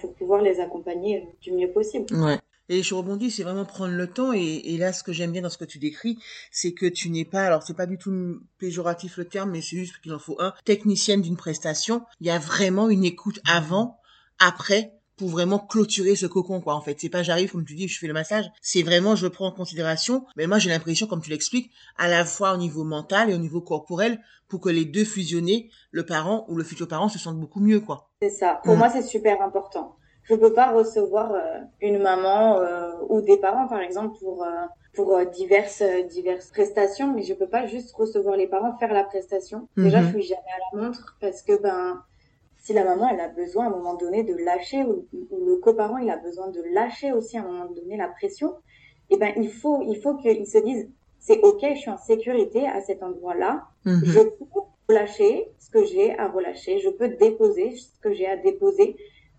pour 0.00 0.14
pouvoir 0.14 0.42
les 0.42 0.60
accompagner 0.60 1.28
du 1.40 1.52
mieux 1.52 1.70
possible. 1.70 2.06
Ouais. 2.14 2.38
Et 2.68 2.82
je 2.82 2.94
rebondis, 2.94 3.30
c'est 3.30 3.44
vraiment 3.44 3.64
prendre 3.64 3.94
le 3.94 4.06
temps. 4.08 4.32
Et, 4.32 4.40
et 4.40 4.76
là, 4.76 4.92
ce 4.92 5.04
que 5.04 5.12
j'aime 5.12 5.32
bien 5.32 5.42
dans 5.42 5.50
ce 5.50 5.58
que 5.58 5.64
tu 5.64 5.78
décris, 5.78 6.18
c'est 6.50 6.72
que 6.72 6.86
tu 6.86 7.10
n'es 7.10 7.24
pas, 7.24 7.44
alors 7.44 7.62
c'est 7.62 7.76
pas 7.76 7.86
du 7.86 7.96
tout 7.98 8.40
péjoratif 8.58 9.16
le 9.18 9.26
terme, 9.26 9.52
mais 9.52 9.60
c'est 9.60 9.76
juste 9.76 10.00
qu'il 10.00 10.12
en 10.12 10.18
faut 10.18 10.36
un, 10.40 10.52
technicienne 10.64 11.22
d'une 11.22 11.36
prestation. 11.36 12.02
Il 12.20 12.26
y 12.26 12.30
a 12.30 12.38
vraiment 12.38 12.88
une 12.88 13.04
écoute 13.04 13.40
avant, 13.46 14.00
après, 14.38 14.92
pour 15.16 15.28
vraiment 15.28 15.58
clôturer 15.58 16.14
ce 16.16 16.26
cocon 16.26 16.60
quoi 16.60 16.74
en 16.74 16.80
fait. 16.80 16.96
C'est 16.98 17.08
pas 17.08 17.22
j'arrive 17.22 17.52
comme 17.52 17.64
tu 17.64 17.74
dis 17.74 17.88
je 17.88 17.98
fais 17.98 18.06
le 18.06 18.12
massage. 18.12 18.44
C'est 18.60 18.82
vraiment 18.82 19.16
je 19.16 19.26
prends 19.26 19.46
en 19.46 19.52
considération. 19.52 20.24
Mais 20.36 20.46
moi 20.46 20.58
j'ai 20.58 20.70
l'impression 20.70 21.06
comme 21.06 21.22
tu 21.22 21.30
l'expliques 21.30 21.70
à 21.96 22.08
la 22.08 22.24
fois 22.24 22.54
au 22.54 22.56
niveau 22.56 22.84
mental 22.84 23.30
et 23.30 23.34
au 23.34 23.38
niveau 23.38 23.60
corporel 23.60 24.20
pour 24.48 24.60
que 24.60 24.68
les 24.68 24.84
deux 24.84 25.04
fusionnés 25.04 25.70
le 25.90 26.04
parent 26.04 26.44
ou 26.48 26.56
le 26.56 26.64
futur 26.64 26.86
parent 26.88 27.08
se 27.08 27.18
sentent 27.18 27.40
beaucoup 27.40 27.60
mieux 27.60 27.80
quoi. 27.80 28.10
C'est 28.22 28.30
ça. 28.30 28.60
Pour 28.64 28.74
mmh. 28.74 28.78
moi 28.78 28.90
c'est 28.90 29.02
super 29.02 29.42
important. 29.42 29.96
Je 30.24 30.34
peux 30.34 30.52
pas 30.52 30.72
recevoir 30.72 31.32
euh, 31.32 31.60
une 31.80 32.02
maman 32.02 32.58
euh, 32.58 32.92
ou 33.08 33.20
des 33.20 33.36
parents 33.36 33.68
par 33.68 33.80
exemple 33.80 34.18
pour 34.18 34.42
euh, 34.42 34.66
pour 34.94 35.14
euh, 35.14 35.24
diverses 35.24 35.82
euh, 35.82 36.02
diverses 36.02 36.50
prestations 36.50 37.12
mais 37.14 37.22
je 37.22 37.32
peux 37.32 37.48
pas 37.48 37.66
juste 37.66 37.94
recevoir 37.94 38.36
les 38.36 38.48
parents 38.48 38.76
faire 38.78 38.92
la 38.92 39.04
prestation. 39.04 39.68
Déjà 39.76 40.00
mmh. 40.00 40.06
je 40.06 40.10
suis 40.12 40.22
jamais 40.22 40.42
à 40.42 40.76
la 40.76 40.82
montre 40.82 41.16
parce 41.20 41.42
que 41.42 41.60
ben 41.62 42.02
si 42.66 42.72
la 42.72 42.82
maman 42.82 43.08
elle 43.08 43.20
a 43.20 43.28
besoin 43.28 43.66
à 43.66 43.68
un 43.68 43.70
moment 43.70 43.94
donné 43.94 44.24
de 44.24 44.34
lâcher 44.34 44.82
ou, 44.82 45.06
ou 45.30 45.46
le 45.46 45.56
coparent 45.58 45.98
il 45.98 46.10
a 46.10 46.16
besoin 46.16 46.48
de 46.48 46.60
lâcher 46.72 47.12
aussi 47.12 47.38
à 47.38 47.44
un 47.44 47.46
moment 47.46 47.66
donné 47.66 47.96
la 47.96 48.08
pression 48.08 48.54
eh 49.10 49.16
ben 49.16 49.32
il 49.36 49.50
faut 49.50 49.82
il 49.82 50.00
faut 50.02 50.16
qu'ils 50.16 50.48
se 50.48 50.58
disent 50.58 50.90
c'est 51.20 51.40
ok 51.42 51.64
je 51.74 51.78
suis 51.78 51.90
en 51.90 51.96
sécurité 51.96 52.66
à 52.66 52.80
cet 52.80 53.04
endroit 53.04 53.36
là 53.36 53.68
mmh. 53.84 54.00
je 54.02 54.18
peux 54.18 54.44
relâcher 54.88 55.48
ce 55.60 55.70
que 55.70 55.84
j'ai 55.84 56.18
à 56.18 56.26
relâcher 56.26 56.80
je 56.80 56.88
peux 56.88 57.08
déposer 57.08 57.76
ce 57.76 58.00
que 58.00 58.12
j'ai 58.12 58.26
à 58.26 58.36
déposer 58.36 58.96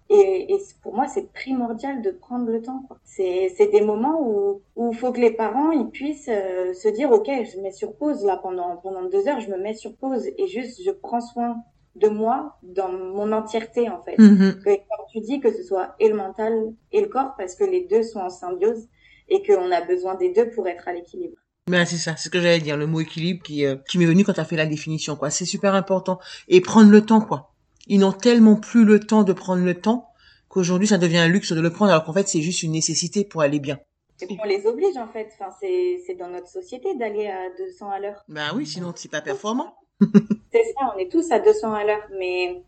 et, 0.10 0.54
et 0.54 0.58
pour 0.82 0.96
moi, 0.96 1.06
c'est 1.08 1.34
primordial 1.34 2.02
de 2.02 2.12
prendre 2.12 2.50
le 2.50 2.62
temps. 2.62 2.84
C'est, 3.04 3.54
c'est 3.58 3.68
des 3.68 3.82
moments 3.82 4.22
où 4.22 4.62
où 4.78 4.92
il 4.94 4.98
faut 4.98 5.12
que 5.12 5.20
les 5.20 5.32
parents 5.32 5.72
ils 5.72 5.90
puissent 5.90 6.30
euh, 6.30 6.74
se 6.74 6.88
dire 6.88 7.12
ok, 7.12 7.26
je 7.28 7.60
mets 7.60 7.74
sur 7.74 7.94
pause 7.94 8.24
là 8.24 8.38
pendant 8.38 8.78
pendant 8.78 9.04
deux 9.04 9.28
heures, 9.28 9.42
je 9.42 9.50
me 9.50 9.58
mets 9.58 9.74
sur 9.74 9.94
pause 9.98 10.26
et 10.38 10.48
juste 10.48 10.82
je 10.82 10.92
prends 10.92 11.20
soin 11.20 11.58
de 12.00 12.08
moi 12.08 12.58
dans 12.64 12.90
mon 12.90 13.32
entièreté 13.32 13.90
en 13.90 14.02
fait. 14.02 14.16
Que, 14.16 14.64
comme 14.64 15.06
tu 15.12 15.20
dis 15.22 15.40
que 15.40 15.52
ce 15.52 15.64
soit 15.64 15.96
et 16.00 16.10
le 16.10 16.16
mental 16.16 16.54
et 16.92 17.02
le 17.02 17.08
corps 17.08 17.34
parce 17.38 17.56
que 17.56 17.64
les 17.64 17.86
deux 17.86 18.04
sont 18.04 18.20
en 18.20 18.30
symbiose 18.30 18.88
et 19.30 19.44
qu'on 19.44 19.72
a 19.72 19.82
besoin 19.82 20.16
des 20.16 20.32
deux 20.32 20.50
pour 20.52 20.68
être 20.68 20.88
à 20.88 20.94
l'équilibre. 20.94 21.38
Ben 21.70 21.86
c'est 21.86 21.98
ça, 21.98 22.16
c'est 22.16 22.26
ce 22.26 22.30
que 22.30 22.40
j'allais 22.40 22.60
dire, 22.60 22.78
le 22.78 22.88
mot 22.88 23.02
équilibre 23.02 23.44
qui 23.44 23.66
euh, 23.66 23.76
qui 23.90 23.98
m'est 23.98 24.06
venu 24.06 24.24
quand 24.24 24.34
tu 24.34 24.40
as 24.40 24.46
fait 24.46 24.56
la 24.56 24.66
définition 24.66 25.16
quoi. 25.16 25.30
C'est 25.30 25.46
super 25.46 25.76
important 25.76 26.20
et 26.48 26.62
prendre 26.62 26.92
le 26.92 27.02
temps 27.02 27.22
quoi 27.22 27.54
ils 27.88 28.00
n'ont 28.00 28.12
tellement 28.12 28.56
plus 28.56 28.86
le 28.86 29.00
temps 29.00 29.24
de 29.24 29.34
prendre 29.34 29.64
le 29.64 29.74
temps 29.74 30.10
qu'aujourd'hui 30.50 30.88
ça 30.88 30.98
devient 30.98 31.18
un 31.18 31.28
luxe 31.28 31.52
de 31.54 31.62
le 31.62 31.72
prendre 31.72 31.92
alors 31.92 32.04
qu'en 32.04 32.14
fait 32.14 32.28
c'est 32.28 32.42
juste 32.42 32.64
une 32.64 32.74
nécessité 32.74 33.26
pour 33.26 33.42
aller 33.42 33.60
bien. 33.60 33.80
Et 34.22 34.38
on 34.42 34.46
les 34.46 34.66
oblige 34.66 34.98
en 34.98 35.08
fait, 35.08 35.30
enfin, 35.40 35.56
c'est 35.60 36.16
dans 36.16 36.30
notre 36.30 36.48
société 36.48 36.96
d'aller 36.96 37.28
à 37.28 37.56
200 37.58 37.90
à 37.92 38.00
l'heure. 38.00 38.24
Ben 38.28 38.52
oui, 38.56 38.66
sinon 38.66 38.92
c'est 38.96 39.12
pas 39.12 39.22
performant. 39.22 39.76
c'est 40.52 40.64
ça, 40.64 40.94
on 40.96 41.00
est 41.00 41.12
tous 41.12 41.32
à 41.32 41.40
200 41.40 41.74
à 41.74 41.84
l'heure, 41.84 42.08
mais 42.18 42.62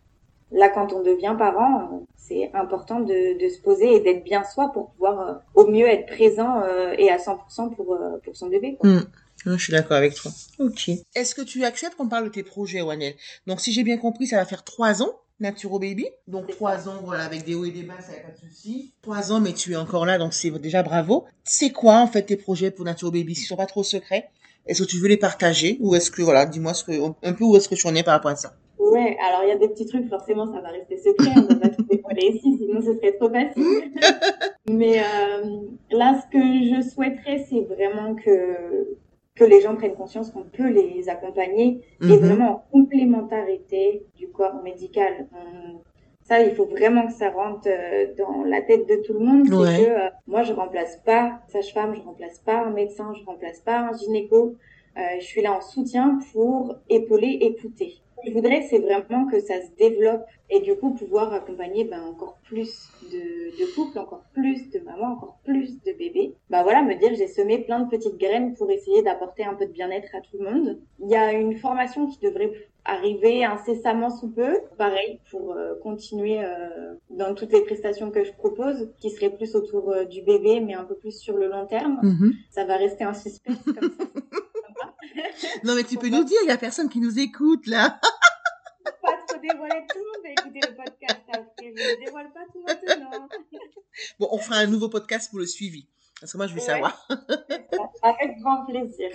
là 0.51 0.69
quand 0.69 0.93
on 0.93 1.01
devient 1.01 1.35
parent, 1.37 2.05
c'est 2.17 2.51
important 2.53 2.99
de, 2.99 3.39
de, 3.39 3.49
se 3.49 3.59
poser 3.59 3.95
et 3.95 3.99
d'être 4.01 4.23
bien 4.23 4.43
soi 4.43 4.71
pour 4.73 4.91
pouvoir 4.91 5.19
euh, 5.19 5.33
au 5.55 5.67
mieux 5.67 5.87
être 5.87 6.07
présent 6.07 6.61
euh, 6.61 6.93
et 6.97 7.09
à 7.09 7.17
100% 7.17 7.75
pour, 7.75 7.93
euh, 7.93 8.17
pour 8.23 8.35
son 8.35 8.47
bébé. 8.47 8.77
Quoi. 8.79 8.89
Mm. 8.89 9.07
Je 9.45 9.57
suis 9.57 9.71
d'accord 9.71 9.97
avec 9.97 10.15
toi. 10.15 10.31
Ok. 10.59 10.89
Est-ce 11.15 11.33
que 11.33 11.41
tu 11.41 11.63
acceptes 11.63 11.95
qu'on 11.95 12.09
parle 12.09 12.25
de 12.25 12.29
tes 12.29 12.43
projets, 12.43 12.81
Wanel? 12.81 13.15
Donc, 13.47 13.61
si 13.61 13.71
j'ai 13.71 13.83
bien 13.83 13.97
compris, 13.97 14.27
ça 14.27 14.35
va 14.35 14.45
faire 14.45 14.63
trois 14.63 15.01
ans, 15.01 15.11
Naturo 15.39 15.79
Baby. 15.79 16.07
Donc, 16.27 16.47
trois 16.47 16.89
ans, 16.89 16.99
voilà, 17.03 17.23
avec 17.23 17.45
des 17.45 17.55
hauts 17.55 17.63
et 17.63 17.71
des 17.71 17.83
bas, 17.83 18.01
ça 18.01 18.11
n'a 18.11 18.19
pas 18.19 18.31
de 18.31 18.37
souci. 18.37 18.93
Trois 19.01 19.31
ans, 19.31 19.39
mais 19.39 19.53
tu 19.53 19.71
es 19.71 19.75
encore 19.77 20.05
là, 20.05 20.17
donc 20.17 20.33
c'est 20.33 20.51
déjà 20.51 20.83
bravo. 20.83 21.25
C'est 21.45 21.71
quoi, 21.71 21.99
en 21.99 22.07
fait, 22.07 22.23
tes 22.23 22.35
projets 22.35 22.69
pour 22.69 22.83
Naturo 22.83 23.11
Baby? 23.11 23.33
S'ils 23.33 23.47
sont 23.47 23.55
pas 23.55 23.65
trop 23.65 23.83
secrets, 23.83 24.29
est-ce 24.65 24.83
que 24.83 24.87
tu 24.87 24.97
veux 24.97 25.07
les 25.07 25.17
partager 25.17 25.77
Ou 25.81 25.95
est-ce 25.95 26.11
que, 26.11 26.21
voilà, 26.21 26.45
dis-moi 26.45 26.73
ce 26.73 26.83
que, 26.83 26.91
un 27.23 27.33
peu 27.33 27.43
où 27.43 27.55
est-ce 27.55 27.69
que 27.69 27.75
tu 27.75 27.87
en 27.87 27.95
es 27.95 28.03
par 28.03 28.13
rapport 28.13 28.31
à 28.31 28.35
ça? 28.35 28.53
Ouais, 28.77 29.17
alors 29.27 29.41
il 29.43 29.49
y 29.49 29.51
a 29.51 29.57
des 29.57 29.67
petits 29.67 29.85
trucs, 29.85 30.07
forcément, 30.09 30.45
ça 30.51 30.61
va 30.61 30.69
rester 30.69 30.97
secret, 30.97 31.31
on 31.35 31.41
va 31.41 31.55
pas 31.55 31.69
tout 31.69 31.83
dévoiler 31.83 32.27
ici, 32.27 32.57
sinon 32.57 32.81
ce 32.81 32.95
serait 32.95 33.13
trop 33.13 33.29
facile. 33.29 33.93
Mais 34.69 34.99
euh, 34.99 35.59
là, 35.91 36.19
ce 36.21 36.37
que 36.37 36.41
je 36.41 36.89
souhaiterais, 36.89 37.45
c'est 37.49 37.61
vraiment 37.61 38.15
que 38.15 38.97
que 39.35 39.45
les 39.45 39.61
gens 39.61 39.75
prennent 39.75 39.95
conscience 39.95 40.31
qu'on 40.31 40.43
peut 40.43 40.69
les 40.69 41.07
accompagner 41.07 41.81
et 42.01 42.05
mhm. 42.05 42.17
vraiment 42.17 42.51
en 42.51 42.63
complémentarité 42.71 44.05
du 44.17 44.27
corps 44.29 44.61
médical. 44.63 45.27
Ça, 46.29 46.41
il 46.41 46.55
faut 46.55 46.65
vraiment 46.65 47.07
que 47.07 47.13
ça 47.13 47.31
rentre 47.31 47.67
euh, 47.67 48.13
dans 48.15 48.43
la 48.43 48.61
tête 48.61 48.87
de 48.87 48.97
tout 49.05 49.13
le 49.13 49.19
monde. 49.19 49.45
C'est 49.47 49.85
que 49.85 49.89
euh, 49.89 50.09
moi, 50.27 50.43
je 50.43 50.53
remplace 50.53 50.97
pas 50.97 51.39
sage-femme, 51.47 51.95
je 51.95 52.01
remplace 52.01 52.37
pas 52.39 52.65
un 52.65 52.69
médecin, 52.69 53.11
je 53.19 53.25
remplace 53.25 53.59
pas 53.61 53.79
un 53.79 53.97
gynéco. 53.97 54.55
Euh, 54.97 55.01
je 55.19 55.25
suis 55.25 55.41
là 55.41 55.53
en 55.53 55.61
soutien 55.61 56.19
pour 56.31 56.75
épauler, 56.87 57.39
écouter. 57.41 57.95
Je 58.25 58.31
voudrais, 58.33 58.61
c'est 58.63 58.79
vraiment 58.79 59.27
que 59.27 59.39
ça 59.39 59.61
se 59.61 59.71
développe 59.77 60.25
et 60.49 60.59
du 60.61 60.75
coup 60.75 60.93
pouvoir 60.93 61.33
accompagner 61.33 61.83
ben, 61.85 62.01
encore 62.03 62.37
plus 62.43 62.89
de, 63.11 63.17
de 63.17 63.75
couples, 63.75 63.99
encore 63.99 64.23
plus 64.33 64.69
de 64.71 64.79
mamans, 64.79 65.13
encore 65.13 65.37
plus 65.43 65.81
de 65.83 65.93
bébés. 65.93 66.33
Ben 66.49 66.63
voilà, 66.63 66.81
me 66.81 66.95
dire 66.95 67.13
j'ai 67.15 67.27
semé 67.27 67.59
plein 67.59 67.79
de 67.81 67.89
petites 67.89 68.17
graines 68.17 68.55
pour 68.55 68.69
essayer 68.71 69.03
d'apporter 69.03 69.43
un 69.45 69.53
peu 69.53 69.65
de 69.65 69.71
bien-être 69.71 70.15
à 70.15 70.21
tout 70.21 70.37
le 70.39 70.49
monde. 70.49 70.79
Il 70.99 71.09
y 71.09 71.15
a 71.15 71.33
une 71.33 71.55
formation 71.55 72.07
qui 72.07 72.19
devrait 72.19 72.51
arriver 72.85 73.45
incessamment 73.45 74.09
sous 74.09 74.29
peu, 74.29 74.57
pareil 74.77 75.19
pour 75.29 75.53
euh, 75.53 75.75
continuer 75.83 76.43
euh, 76.43 76.95
dans 77.09 77.35
toutes 77.35 77.51
les 77.51 77.61
prestations 77.61 78.09
que 78.09 78.23
je 78.23 78.31
propose, 78.33 78.89
qui 78.99 79.11
serait 79.11 79.29
plus 79.29 79.55
autour 79.55 79.91
euh, 79.91 80.05
du 80.05 80.21
bébé, 80.21 80.59
mais 80.59 80.73
un 80.73 80.85
peu 80.85 80.95
plus 80.95 81.17
sur 81.17 81.37
le 81.37 81.47
long 81.47 81.65
terme. 81.67 81.99
Mm-hmm. 82.01 82.33
Ça 82.49 82.65
va 82.65 82.77
rester 82.77 83.03
un 83.03 83.13
suspense 83.13 83.63
comme 83.63 83.91
ça. 83.91 84.05
non 85.63 85.75
mais 85.75 85.83
tu 85.83 85.97
peux 85.97 86.09
nous 86.09 86.23
dire, 86.23 86.37
il 86.43 86.49
y 86.49 86.51
a 86.51 86.57
personne 86.57 86.89
qui 86.89 86.99
nous 86.99 87.19
écoute 87.19 87.67
là. 87.67 87.99
pas 89.01 89.17
trop 89.27 89.39
dévoiler, 89.39 89.85
tout 89.89 90.21
va 90.23 90.29
écouter 90.29 90.59
le 90.67 90.75
podcast 90.75 91.21
après, 91.29 91.73
je 91.75 91.99
ne 91.99 92.05
dévoile 92.05 92.31
pas 92.33 92.45
tout 92.51 92.63
maintenant. 92.65 93.27
bon, 94.19 94.27
on 94.31 94.37
fera 94.37 94.57
un 94.57 94.67
nouveau 94.67 94.89
podcast 94.89 95.29
pour 95.29 95.39
le 95.39 95.45
suivi, 95.45 95.87
parce 96.19 96.31
que 96.31 96.37
moi 96.37 96.47
je 96.47 96.53
veux 96.53 96.59
savoir. 96.59 97.07
Avec 98.03 98.39
grand 98.39 98.65
plaisir. 98.65 99.09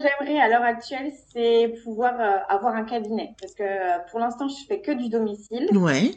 J'aimerais 0.00 0.40
à 0.40 0.48
l'heure 0.48 0.62
actuelle, 0.62 1.12
c'est 1.32 1.74
pouvoir 1.84 2.20
euh, 2.20 2.38
avoir 2.48 2.74
un 2.74 2.84
cabinet, 2.84 3.34
parce 3.40 3.54
que 3.54 3.62
euh, 3.62 3.98
pour 4.10 4.18
l'instant, 4.18 4.48
je 4.48 4.66
fais 4.66 4.80
que 4.80 4.90
du 4.90 5.08
domicile. 5.08 5.68
Ouais. 5.76 6.12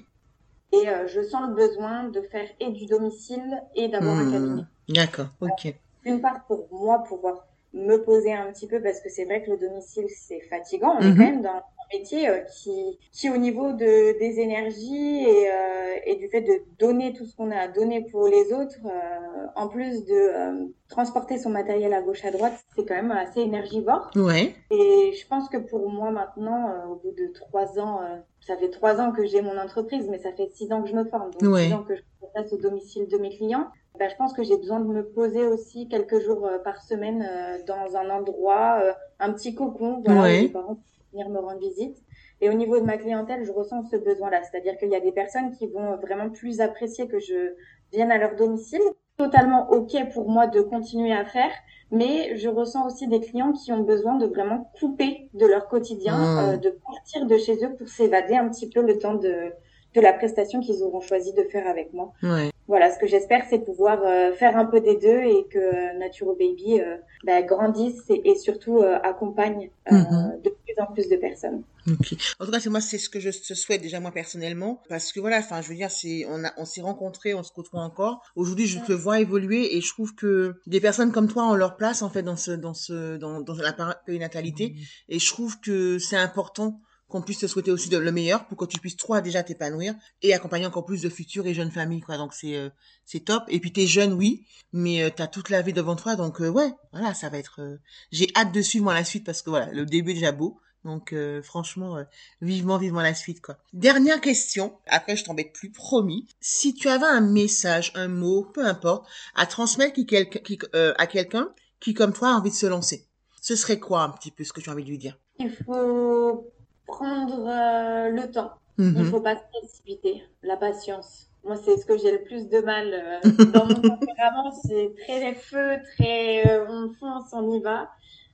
Et 0.72 0.90
euh, 0.90 1.08
je 1.08 1.22
sens 1.22 1.48
le 1.48 1.54
besoin 1.54 2.06
de 2.06 2.22
faire 2.22 2.50
et 2.60 2.72
du 2.72 2.86
domicile 2.86 3.62
et 3.76 3.88
d'avoir 3.88 4.18
un 4.18 4.26
hmm. 4.26 4.32
cabinet. 4.32 4.64
D'accord, 4.90 5.28
ok. 5.40 5.74
Une 6.04 6.22
part 6.22 6.46
pour 6.48 6.68
moi 6.72 7.04
pouvoir 7.04 7.46
me 7.76 7.98
poser 7.98 8.34
un 8.34 8.52
petit 8.52 8.68
peu 8.68 8.82
parce 8.82 9.02
que 9.02 9.10
c'est 9.10 9.26
vrai 9.26 9.44
que 9.44 9.52
le 9.52 9.58
domicile 9.58 10.06
c'est 10.10 10.42
fatigant. 10.42 10.96
On 10.98 11.02
est 11.02 11.12
mhm. 11.12 11.18
quand 11.18 11.24
même 11.24 11.42
dans 11.42 11.62
métier 11.94 12.30
euh, 12.30 12.40
qui, 12.42 13.00
qui 13.12 13.30
au 13.30 13.38
niveau 13.38 13.74
de 13.74 14.18
des 14.20 14.40
énergies 14.40 15.24
et, 15.24 15.50
euh, 15.52 15.96
et 16.06 16.16
du 16.16 16.28
fait 16.30 16.42
de 16.42 16.62
donner 16.80 17.14
tout 17.14 17.26
ce 17.26 17.36
qu'on 17.36 17.52
a 17.52 17.58
à 17.58 17.68
donner 17.68 18.02
pour 18.12 18.28
les 18.28 18.54
autres, 18.54 18.80
euh, 18.86 19.48
en 19.56 19.68
plus 19.68 20.06
de 20.06 20.72
transporter 20.90 21.38
son 21.38 21.50
matériel 21.50 21.94
à 21.94 22.02
gauche 22.02 22.24
à 22.26 22.32
droite, 22.32 22.54
c'est 22.76 22.86
quand 22.86 22.96
même 22.96 23.12
assez 23.12 23.42
énergivore. 23.42 24.12
Ouais. 24.16 24.54
Et 24.72 25.14
je 25.14 25.28
pense 25.28 25.50
que 25.50 25.58
pour 25.58 25.90
moi 25.90 26.12
maintenant, 26.12 26.92
au 26.92 26.96
bout 26.96 27.12
de 27.12 27.32
trois 27.34 27.80
ans, 27.80 28.02
ça 28.42 28.58
fait 28.58 28.70
trois 28.70 29.00
ans 29.00 29.12
que 29.12 29.26
j'ai 29.26 29.42
mon 29.42 29.58
entreprise, 29.58 30.08
mais 30.10 30.20
ça 30.20 30.32
fait 30.32 30.50
six 30.54 30.72
ans 30.72 30.82
que 30.84 30.90
je 30.90 30.96
me 30.96 31.06
forme, 31.06 31.32
donc 31.40 31.58
six 31.58 31.74
ans 31.74 31.84
que 31.84 31.96
je 31.96 32.02
passe 32.34 32.52
au 32.54 32.58
domicile 32.58 33.08
de 33.08 33.18
mes 33.18 33.30
clients. 33.30 33.68
Ben, 33.98 34.10
je 34.10 34.16
pense 34.16 34.34
que 34.34 34.44
j'ai 34.44 34.58
besoin 34.58 34.80
de 34.80 34.88
me 34.88 35.04
poser 35.04 35.46
aussi 35.46 35.88
quelques 35.88 36.20
jours 36.20 36.46
euh, 36.46 36.58
par 36.60 36.82
semaine 36.82 37.26
euh, 37.26 37.64
dans 37.66 37.96
un 37.96 38.10
endroit, 38.10 38.80
euh, 38.82 38.92
un 39.20 39.32
petit 39.32 39.56
cocon, 39.56 40.02
voilà, 40.06 40.24
ouais. 40.24 40.50
parents 40.50 40.78
venir 41.16 41.30
me 41.30 41.40
rendre 41.40 41.60
visite. 41.60 41.98
Et 42.42 42.50
au 42.50 42.54
niveau 42.54 42.80
de 42.80 42.86
ma 42.86 42.98
clientèle, 42.98 43.46
je 43.46 43.52
ressens 43.52 43.84
ce 43.90 43.96
besoin-là, 43.96 44.42
c'est-à-dire 44.44 44.78
qu'il 44.78 44.90
y 44.90 44.96
a 44.96 45.00
des 45.00 45.12
personnes 45.12 45.52
qui 45.52 45.68
vont 45.68 45.96
vraiment 45.98 46.30
plus 46.30 46.60
apprécier 46.60 47.08
que 47.08 47.20
je 47.20 47.54
vienne 47.92 48.12
à 48.12 48.18
leur 48.18 48.36
domicile. 48.36 48.82
Totalement 49.18 49.70
ok 49.70 50.12
pour 50.14 50.30
moi 50.30 50.46
de 50.48 50.60
continuer 50.60 51.14
à 51.14 51.24
faire, 51.24 51.52
mais 51.90 52.36
je 52.36 52.50
ressens 52.50 52.86
aussi 52.86 53.08
des 53.08 53.22
clients 53.22 53.54
qui 53.54 53.72
ont 53.72 53.80
besoin 53.80 54.18
de 54.18 54.26
vraiment 54.26 54.70
couper 54.78 55.30
de 55.34 55.46
leur 55.46 55.70
quotidien, 55.70 56.18
mmh. 56.18 56.60
de 56.60 56.70
partir 56.70 57.26
de 57.26 57.38
chez 57.38 57.64
eux 57.64 57.74
pour 57.78 57.88
s'évader 57.88 58.36
un 58.36 58.50
petit 58.50 58.70
peu 58.70 58.82
le 58.82 58.98
temps 58.98 59.14
de 59.14 59.54
de 59.96 60.02
la 60.02 60.14
prestation 60.14 60.60
qu'ils 60.60 60.84
auront 60.84 61.00
choisi 61.00 61.34
de 61.34 61.44
faire 61.44 61.68
avec 61.68 61.94
moi. 61.94 62.12
Ouais. 62.22 62.52
Voilà, 62.68 62.92
ce 62.94 62.98
que 63.00 63.08
j'espère, 63.08 63.44
c'est 63.50 63.60
pouvoir 63.60 64.02
euh, 64.04 64.34
faire 64.34 64.58
un 64.58 64.66
peu 64.66 64.82
des 64.82 64.96
deux 64.96 65.22
et 65.22 65.46
que 65.52 65.98
Naturo 66.00 66.34
Baby 66.34 66.80
euh, 66.82 66.98
bah, 67.24 67.42
grandisse 67.44 68.04
et, 68.10 68.30
et 68.30 68.36
surtout 68.36 68.80
euh, 68.80 68.98
accompagne 69.04 69.70
Mhm. 69.92 70.42
de 70.44 70.50
plus 70.50 70.74
en 70.82 70.92
plus 70.92 71.08
de 71.10 71.16
personnes. 71.16 71.62
Ok. 71.88 72.16
En 72.40 72.46
tout 72.46 72.52
cas, 72.52 72.60
c'est 72.60 72.72
moi, 72.72 72.82
c'est 72.82 72.98
ce 72.98 73.08
que 73.08 73.20
je 73.20 73.30
te 73.30 73.54
souhaite 73.54 73.84
déjà 73.84 74.00
moi 74.00 74.12
personnellement, 74.12 74.82
parce 74.90 75.14
que 75.14 75.20
voilà, 75.20 75.38
enfin, 75.38 75.62
je 75.62 75.70
veux 75.70 75.76
dire, 75.76 75.92
c'est, 75.92 76.26
on 76.28 76.44
a, 76.44 76.52
on 76.58 76.66
s'est 76.66 76.82
rencontrés, 76.82 77.36
on 77.36 77.44
se 77.44 77.52
côtoie 77.52 77.82
encore. 77.82 78.24
Aujourd'hui, 78.36 78.66
je 78.66 78.80
te 78.80 78.94
vois 78.94 79.20
évoluer 79.20 79.78
et 79.78 79.82
je 79.82 79.90
trouve 79.94 80.16
que 80.16 80.56
des 80.66 80.82
personnes 80.82 81.12
comme 81.12 81.28
toi 81.28 81.44
ont 81.44 81.54
leur 81.54 81.76
place 81.76 82.02
en 82.02 82.10
fait 82.10 82.24
dans 82.24 82.36
ce, 82.36 82.50
dans 82.50 82.74
ce, 82.74 83.18
dans, 83.18 83.42
dans 83.42 83.54
la 83.56 83.74
périnatalité. 84.08 84.76
Et 85.08 85.20
je 85.20 85.30
trouve 85.32 85.60
que 85.60 86.00
c'est 86.00 86.18
important 86.18 86.80
qu'on 87.08 87.22
puisse 87.22 87.40
te 87.40 87.48
souhaiter 87.48 87.72
aussi 87.72 87.90
le 87.90 88.12
meilleur 88.12 88.48
pour 88.48 88.58
que 88.58 88.66
tu 88.66 88.80
puisses 88.80 88.98
toi 88.98 89.22
déjà 89.22 89.44
t'épanouir 89.44 89.94
et 90.22 90.34
accompagner 90.34 90.66
encore 90.66 90.86
plus 90.86 91.02
de 91.02 91.10
futures 91.10 91.46
et 91.46 91.54
jeunes 91.54 91.72
familles 91.72 92.02
quoi. 92.02 92.18
Donc 92.18 92.34
c'est 92.34 92.56
euh, 92.56 92.70
c'est 93.06 93.22
top. 93.22 93.44
Et 93.48 93.60
puis 93.60 93.72
t'es 93.72 93.88
jeune 93.88 94.14
oui 94.14 94.46
mais 94.74 95.04
euh, 95.04 95.10
t'as 95.16 95.28
toute 95.28 95.50
la 95.50 95.62
vie 95.62 95.74
devant 95.74 95.96
toi. 95.96 96.16
Donc 96.16 96.42
euh, 96.42 96.50
ouais 96.50 96.74
voilà 96.92 97.14
ça 97.14 97.30
va 97.30 97.38
être 97.38 97.62
euh, 97.62 97.78
j'ai 98.12 98.28
hâte 98.36 98.52
de 98.52 98.62
suivre 98.62 98.86
moi 98.86 98.94
la 98.94 99.06
suite 99.06 99.26
parce 99.26 99.42
que 99.42 99.50
voilà 99.50 99.72
le 99.72 99.86
début 99.86 100.12
est 100.12 100.16
déjà 100.16 100.32
beau. 100.32 100.60
Donc 100.84 101.14
euh, 101.14 101.42
franchement, 101.42 101.98
euh, 101.98 102.04
vivement, 102.42 102.78
vivement 102.78 103.02
la 103.02 103.16
suite 103.16 103.42
quoi. 103.42 103.58
Dernière 103.74 104.22
question, 104.22 104.78
après 104.86 105.18
je 105.18 105.24
t'embête 105.24 105.52
plus, 105.52 105.72
promis. 105.72 106.28
Si 106.40 106.76
tu 106.76 106.90
avais 106.90 107.08
un 107.08 107.22
message, 107.22 107.92
un 107.96 108.08
mot, 108.08 108.46
peu 108.54 108.64
importe, 108.64 109.08
à 109.34 109.48
transmettre 109.48 109.94
qui, 109.94 110.06
à 110.16 111.08
quelqu'un 111.08 111.50
qui 111.80 111.96
comme 111.96 112.14
toi 112.14 112.30
a 112.30 112.34
envie 112.34 112.52
de 112.52 112.56
se 112.56 112.68
lancer, 112.68 113.08
ce 113.42 113.56
serait 113.56 113.80
quoi 113.80 114.04
un 114.04 114.10
petit 114.10 114.30
peu 114.30 114.44
ce 114.44 114.54
que 114.54 114.62
tu 114.62 114.70
as 114.70 114.74
envie 114.74 114.84
de 114.84 114.90
lui 114.90 115.00
dire? 115.00 115.18
Il 115.40 115.52
faut 115.52 116.52
prendre 116.86 117.48
euh, 117.48 118.10
le 118.10 118.32
temps. 118.32 118.52
Il 118.78 118.86
Mhm. 118.88 119.06
faut 119.06 119.22
pas 119.22 119.36
se 119.38 119.44
précipiter. 119.54 120.24
La 120.44 120.58
patience. 120.58 121.30
Moi, 121.44 121.56
c'est 121.58 121.78
ce 121.78 121.86
que 121.86 121.98
j'ai 121.98 122.12
le 122.12 122.24
plus 122.24 122.50
de 122.50 122.60
mal 122.60 122.94
euh, 122.94 123.20
dans 123.54 123.66
mon 123.66 123.76
tempérament. 123.82 124.52
C'est 124.52 124.94
très 125.04 125.34
feu, 125.36 125.78
très 125.96 126.46
euh, 126.48 126.66
on 126.70 126.92
fonce, 127.00 127.32
on 127.34 127.50
y 127.52 127.62
va. 127.62 127.90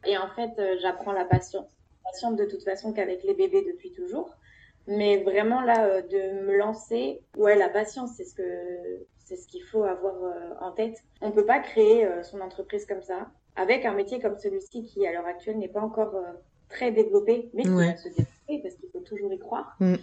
Et 0.05 0.17
en 0.17 0.27
fait, 0.29 0.51
euh, 0.59 0.77
j'apprends 0.81 1.11
la 1.11 1.25
patience. 1.25 1.69
Patiente 2.03 2.37
de 2.37 2.45
toute 2.45 2.63
façon 2.63 2.91
qu'avec 2.93 3.23
les 3.23 3.35
bébés 3.35 3.63
depuis 3.71 3.91
toujours. 3.93 4.35
Mais 4.87 5.17
vraiment 5.23 5.61
là, 5.61 6.01
de 6.01 6.41
me 6.45 6.57
lancer, 6.57 7.21
ouais, 7.37 7.55
la 7.55 7.69
patience, 7.69 8.11
c'est 8.17 8.25
ce 8.25 8.33
que 8.33 8.43
c'est 9.19 9.35
ce 9.37 9.47
qu'il 9.47 9.63
faut 9.63 9.83
avoir 9.83 10.15
en 10.59 10.71
tête. 10.71 10.97
On 11.21 11.31
peut 11.31 11.45
pas 11.45 11.59
créer 11.59 12.05
son 12.23 12.41
entreprise 12.41 12.85
comme 12.87 13.03
ça 13.03 13.27
avec 13.55 13.85
un 13.85 13.93
métier 13.93 14.19
comme 14.19 14.37
celui-ci 14.37 14.83
qui, 14.83 15.05
à 15.05 15.11
l'heure 15.13 15.27
actuelle, 15.27 15.59
n'est 15.59 15.67
pas 15.69 15.79
encore 15.81 16.15
très 16.67 16.91
développé, 16.91 17.49
mais 17.53 17.63
qui 17.63 17.69
Ouais. 17.69 17.91
va 17.91 17.97
se 17.97 18.09
développer 18.09 18.27
parce 18.59 18.75
qu'il 18.75 18.89
faut 18.91 18.99
toujours 18.99 19.31
y 19.33 19.39
croire. 19.39 19.75
Mm. 19.79 19.93
Euh, 19.93 19.95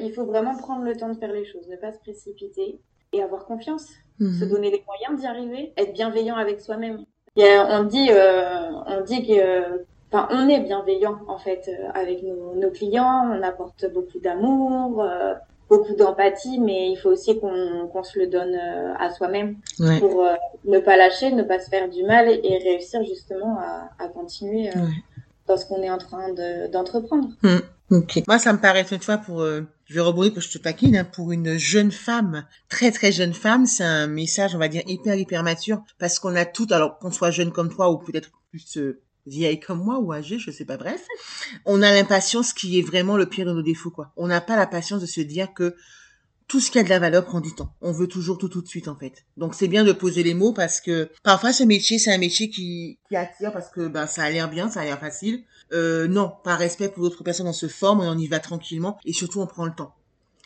il 0.00 0.12
faut 0.12 0.24
vraiment 0.24 0.56
prendre 0.56 0.84
le 0.84 0.96
temps 0.96 1.08
de 1.08 1.18
faire 1.18 1.32
les 1.32 1.44
choses, 1.44 1.66
ne 1.68 1.76
pas 1.76 1.92
se 1.92 1.98
précipiter 1.98 2.78
et 3.12 3.22
avoir 3.22 3.46
confiance, 3.46 3.86
se 4.20 4.24
Mhm. 4.44 4.48
donner 4.50 4.70
les 4.70 4.82
moyens 4.86 5.20
d'y 5.20 5.26
arriver, 5.26 5.72
être 5.76 5.92
bienveillant 5.92 6.36
avec 6.36 6.60
soi-même. 6.60 7.04
On 7.36 7.84
dit, 7.84 8.08
euh, 8.10 8.70
on 8.86 9.02
dit 9.02 9.26
que, 9.26 9.84
enfin, 10.10 10.28
on 10.30 10.48
est 10.48 10.60
bienveillant 10.60 11.18
en 11.28 11.38
fait 11.38 11.68
euh, 11.68 11.88
avec 11.94 12.22
nos, 12.22 12.54
nos 12.54 12.70
clients, 12.70 13.30
on 13.32 13.42
apporte 13.42 13.92
beaucoup 13.92 14.18
d'amour, 14.20 15.02
euh, 15.02 15.34
beaucoup 15.68 15.94
d'empathie, 15.94 16.58
mais 16.60 16.90
il 16.90 16.96
faut 16.96 17.10
aussi 17.10 17.38
qu'on 17.40 18.02
se 18.04 18.18
le 18.18 18.26
donne 18.28 18.54
euh, 18.54 18.94
à 18.98 19.10
soi-même 19.10 19.56
Ouais. 19.80 19.98
pour 20.00 20.24
euh, 20.24 20.34
ne 20.64 20.78
pas 20.78 20.96
lâcher, 20.96 21.32
ne 21.32 21.42
pas 21.42 21.58
se 21.58 21.68
faire 21.68 21.88
du 21.90 22.04
mal 22.04 22.28
et 22.28 22.58
réussir 22.58 23.02
justement 23.04 23.58
à, 23.58 23.90
à 23.98 24.08
continuer 24.08 24.68
euh, 24.70 24.80
Ouais. 24.80 24.88
Dans 25.46 25.56
ce 25.56 25.64
qu'on 25.66 25.82
est 25.82 25.90
en 25.90 25.98
train 25.98 26.32
de- 26.32 26.70
d'entreprendre. 26.70 27.28
Hmm, 27.42 27.58
Ok. 27.90 28.20
Moi, 28.26 28.38
ça 28.40 28.52
me 28.52 28.58
paraît, 28.58 28.84
tu 28.84 28.96
vois, 28.96 29.18
pour, 29.18 29.42
euh, 29.42 29.60
je 29.84 29.94
vais 29.94 30.00
rebondir 30.00 30.34
que 30.34 30.40
je 30.40 30.50
te 30.50 30.58
taquine, 30.58 30.96
hein, 30.96 31.04
pour 31.04 31.30
une 31.30 31.56
jeune 31.56 31.92
femme, 31.92 32.44
très 32.68 32.90
très 32.90 33.12
jeune 33.12 33.32
femme, 33.32 33.64
c'est 33.66 33.84
un 33.84 34.08
message, 34.08 34.56
on 34.56 34.58
va 34.58 34.66
dire, 34.66 34.82
hyper 34.88 35.14
hyper 35.14 35.44
mature, 35.44 35.82
parce 36.00 36.18
qu'on 36.18 36.34
a 36.34 36.44
tout, 36.44 36.66
alors 36.70 36.98
qu'on 36.98 37.12
soit 37.12 37.30
jeune 37.30 37.52
comme 37.52 37.72
toi 37.72 37.92
ou 37.92 37.98
peut-être 37.98 38.30
plus 38.50 38.76
euh, 38.78 39.00
vieille 39.26 39.60
comme 39.60 39.78
moi 39.84 40.00
ou 40.00 40.12
âgée, 40.12 40.38
je 40.40 40.50
sais 40.50 40.64
pas, 40.64 40.76
bref, 40.76 41.04
on 41.64 41.80
a 41.82 41.92
l'impatience 41.92 42.52
qui 42.52 42.78
est 42.78 42.82
vraiment 42.82 43.16
le 43.16 43.26
pire 43.26 43.46
de 43.46 43.52
nos 43.52 43.62
défauts, 43.62 43.90
quoi. 43.90 44.10
On 44.16 44.26
n'a 44.26 44.40
pas 44.40 44.56
la 44.56 44.66
patience 44.66 45.00
de 45.00 45.06
se 45.06 45.20
dire 45.20 45.54
que 45.54 45.76
tout 46.48 46.60
ce 46.60 46.70
qui 46.70 46.78
a 46.78 46.82
de 46.82 46.88
la 46.88 46.98
valeur 46.98 47.24
prend 47.24 47.40
du 47.40 47.54
temps. 47.54 47.72
On 47.80 47.92
veut 47.92 48.06
toujours 48.06 48.38
tout 48.38 48.48
tout 48.48 48.62
de 48.62 48.68
suite 48.68 48.88
en 48.88 48.96
fait. 48.96 49.24
Donc 49.36 49.54
c'est 49.54 49.68
bien 49.68 49.84
de 49.84 49.92
poser 49.92 50.22
les 50.22 50.34
mots 50.34 50.52
parce 50.52 50.80
que 50.80 51.10
parfois 51.22 51.52
ce 51.52 51.64
métier 51.64 51.98
c'est 51.98 52.12
un 52.12 52.18
métier 52.18 52.48
qui, 52.48 52.98
qui 53.08 53.16
attire 53.16 53.52
parce 53.52 53.70
que 53.70 53.88
ben 53.88 54.06
ça 54.06 54.24
a 54.24 54.30
l'air 54.30 54.48
bien, 54.48 54.70
ça 54.70 54.80
a 54.80 54.84
l'air 54.84 55.00
facile. 55.00 55.42
Euh, 55.72 56.06
non, 56.06 56.32
par 56.44 56.58
respect 56.58 56.88
pour 56.88 57.02
d'autres 57.02 57.24
personnes, 57.24 57.48
on 57.48 57.52
se 57.52 57.68
forme 57.68 58.02
et 58.02 58.08
on 58.08 58.18
y 58.18 58.28
va 58.28 58.38
tranquillement 58.38 58.98
et 59.04 59.12
surtout 59.12 59.40
on 59.40 59.46
prend 59.46 59.64
le 59.64 59.74
temps. 59.74 59.94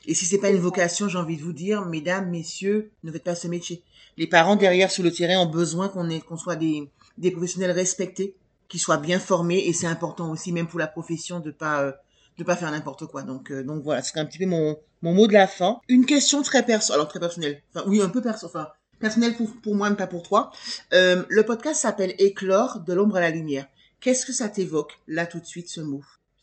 Et 0.06 0.14
si 0.14 0.24
c'est 0.24 0.38
pas 0.38 0.50
une 0.50 0.56
vocation, 0.56 1.08
j'ai 1.08 1.18
envie 1.18 1.36
de 1.36 1.42
vous 1.42 1.52
dire, 1.52 1.84
mesdames, 1.84 2.30
messieurs, 2.30 2.90
ne 3.04 3.12
faites 3.12 3.22
pas 3.22 3.34
ce 3.34 3.48
métier. 3.48 3.82
Les 4.16 4.26
parents 4.26 4.56
derrière 4.56 4.90
sur 4.90 5.04
le 5.04 5.12
terrain 5.12 5.38
ont 5.42 5.50
besoin 5.50 5.88
qu'on 5.90 6.36
soit 6.38 6.56
des, 6.56 6.88
des 7.18 7.30
professionnels 7.30 7.72
respectés, 7.72 8.34
qui 8.70 8.78
soient 8.78 8.96
bien 8.96 9.18
formés 9.18 9.58
et 9.66 9.72
c'est 9.74 9.86
important 9.86 10.30
aussi 10.30 10.52
même 10.52 10.68
pour 10.68 10.78
la 10.78 10.86
profession 10.86 11.40
de 11.40 11.50
pas 11.50 11.82
euh, 11.82 11.92
de 12.40 12.44
pas 12.44 12.56
faire 12.56 12.70
n'importe 12.70 13.06
quoi. 13.06 13.22
Donc 13.22 13.50
euh, 13.50 13.62
donc 13.62 13.82
voilà, 13.82 14.02
c'est 14.02 14.18
un 14.18 14.24
petit 14.24 14.38
peu 14.38 14.46
mon 14.46 14.76
mon 15.02 15.14
mot 15.14 15.26
de 15.26 15.32
la 15.32 15.46
fin. 15.46 15.80
Une 15.88 16.04
question 16.06 16.42
très 16.42 16.64
perso, 16.64 16.92
alors 16.92 17.08
très 17.08 17.20
personnelle. 17.20 17.62
Enfin 17.74 17.84
oui, 17.88 18.00
un 18.02 18.08
peu 18.08 18.20
perso, 18.20 18.46
enfin 18.46 18.68
personnelle 18.98 19.34
pour 19.34 19.48
pour 19.62 19.74
moi 19.74 19.88
mais 19.90 19.96
pas 19.96 20.06
pour 20.06 20.22
toi. 20.22 20.50
Euh, 20.92 21.22
le 21.28 21.42
podcast 21.44 21.80
s'appelle 21.80 22.14
Éclore 22.18 22.80
de 22.80 22.92
l'ombre 22.92 23.16
à 23.16 23.20
la 23.20 23.30
lumière. 23.30 23.66
Qu'est-ce 24.00 24.26
que 24.26 24.32
ça 24.32 24.48
t'évoque 24.48 24.98
là 25.06 25.26
tout 25.26 25.38
de 25.40 25.46
suite 25.46 25.68
ce 25.68 25.80
mot? 25.80 26.02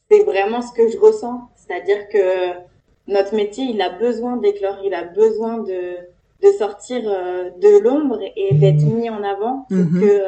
C'est 0.09 0.23
vraiment 0.23 0.61
ce 0.61 0.71
que 0.73 0.89
je 0.89 0.97
ressens, 0.97 1.49
c'est-à-dire 1.55 2.07
que 2.09 2.53
notre 3.07 3.35
métier, 3.35 3.65
il 3.65 3.81
a 3.81 3.89
besoin 3.89 4.37
d'éclore, 4.37 4.77
il 4.85 4.93
a 4.93 5.03
besoin 5.03 5.57
de, 5.59 5.97
de 6.43 6.51
sortir 6.57 7.01
euh, 7.05 7.49
de 7.59 7.79
l'ombre 7.79 8.19
et 8.35 8.53
d'être 8.53 8.83
mis 8.83 9.09
en 9.09 9.23
avant 9.23 9.65
pour 9.69 9.77
Mhm. 9.77 10.01
que 10.01 10.21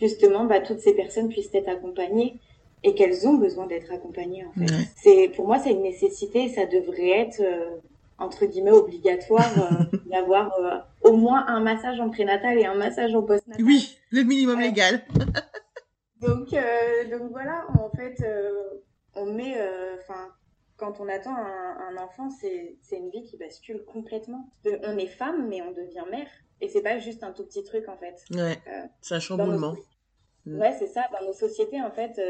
justement 0.00 0.44
bah, 0.44 0.60
toutes 0.60 0.80
ces 0.80 0.94
personnes 0.94 1.28
puissent 1.28 1.54
être 1.54 1.68
accompagnées 1.68 2.38
et 2.84 2.94
qu'elles 2.94 3.26
ont 3.26 3.34
besoin 3.34 3.66
d'être 3.66 3.92
accompagnées 3.92 4.44
en 4.44 4.52
fait. 4.52 4.72
Ouais. 4.72 4.88
C'est 4.96 5.28
pour 5.34 5.46
moi 5.46 5.58
c'est 5.58 5.70
une 5.70 5.82
nécessité, 5.82 6.48
ça 6.48 6.66
devrait 6.66 7.10
être 7.10 7.40
euh, 7.40 7.76
entre 8.18 8.46
guillemets 8.46 8.70
obligatoire 8.72 9.52
euh, 9.58 9.96
d'avoir 10.10 10.52
euh, 10.58 10.78
au 11.02 11.16
moins 11.16 11.46
un 11.46 11.60
massage 11.60 12.00
en 12.00 12.10
prénatal 12.10 12.58
et 12.58 12.64
un 12.64 12.74
massage 12.74 13.14
en 13.14 13.22
postnatal. 13.22 13.64
Oui, 13.64 13.96
le 14.10 14.22
minimum 14.22 14.60
légal. 14.60 15.02
Donc, 16.20 16.50
donc 17.10 17.32
voilà, 17.32 17.66
en 17.80 17.90
fait, 17.96 18.24
on 19.16 19.26
met, 19.26 19.56
enfin, 19.98 20.28
quand 20.76 21.00
on 21.00 21.08
attend 21.08 21.34
un, 21.34 21.76
un 21.90 21.96
enfant, 21.96 22.30
c'est 22.30 22.76
une 22.92 23.10
vie 23.10 23.24
qui 23.24 23.36
bascule 23.36 23.84
complètement. 23.84 24.48
De- 24.64 24.78
on 24.84 24.96
est 24.98 25.08
femme, 25.08 25.48
mais 25.48 25.62
on 25.62 25.72
devient 25.72 26.04
mère. 26.12 26.28
Et 26.60 26.68
c'est 26.68 26.80
pas 26.80 27.00
juste 27.00 27.24
un 27.24 27.32
tout 27.32 27.42
petit 27.42 27.64
truc, 27.64 27.88
en 27.88 27.96
fait. 27.96 28.22
Ouais, 28.30 28.56
c'est 29.00 29.14
un 29.14 29.16
nos, 29.16 29.20
chamboulement. 29.20 29.74
Mm. 30.46 30.60
ouais, 30.60 30.76
c'est 30.78 30.86
ça. 30.86 31.02
Dans 31.10 31.26
nos 31.26 31.32
sociétés, 31.32 31.82
en 31.82 31.90
fait, 31.90 32.20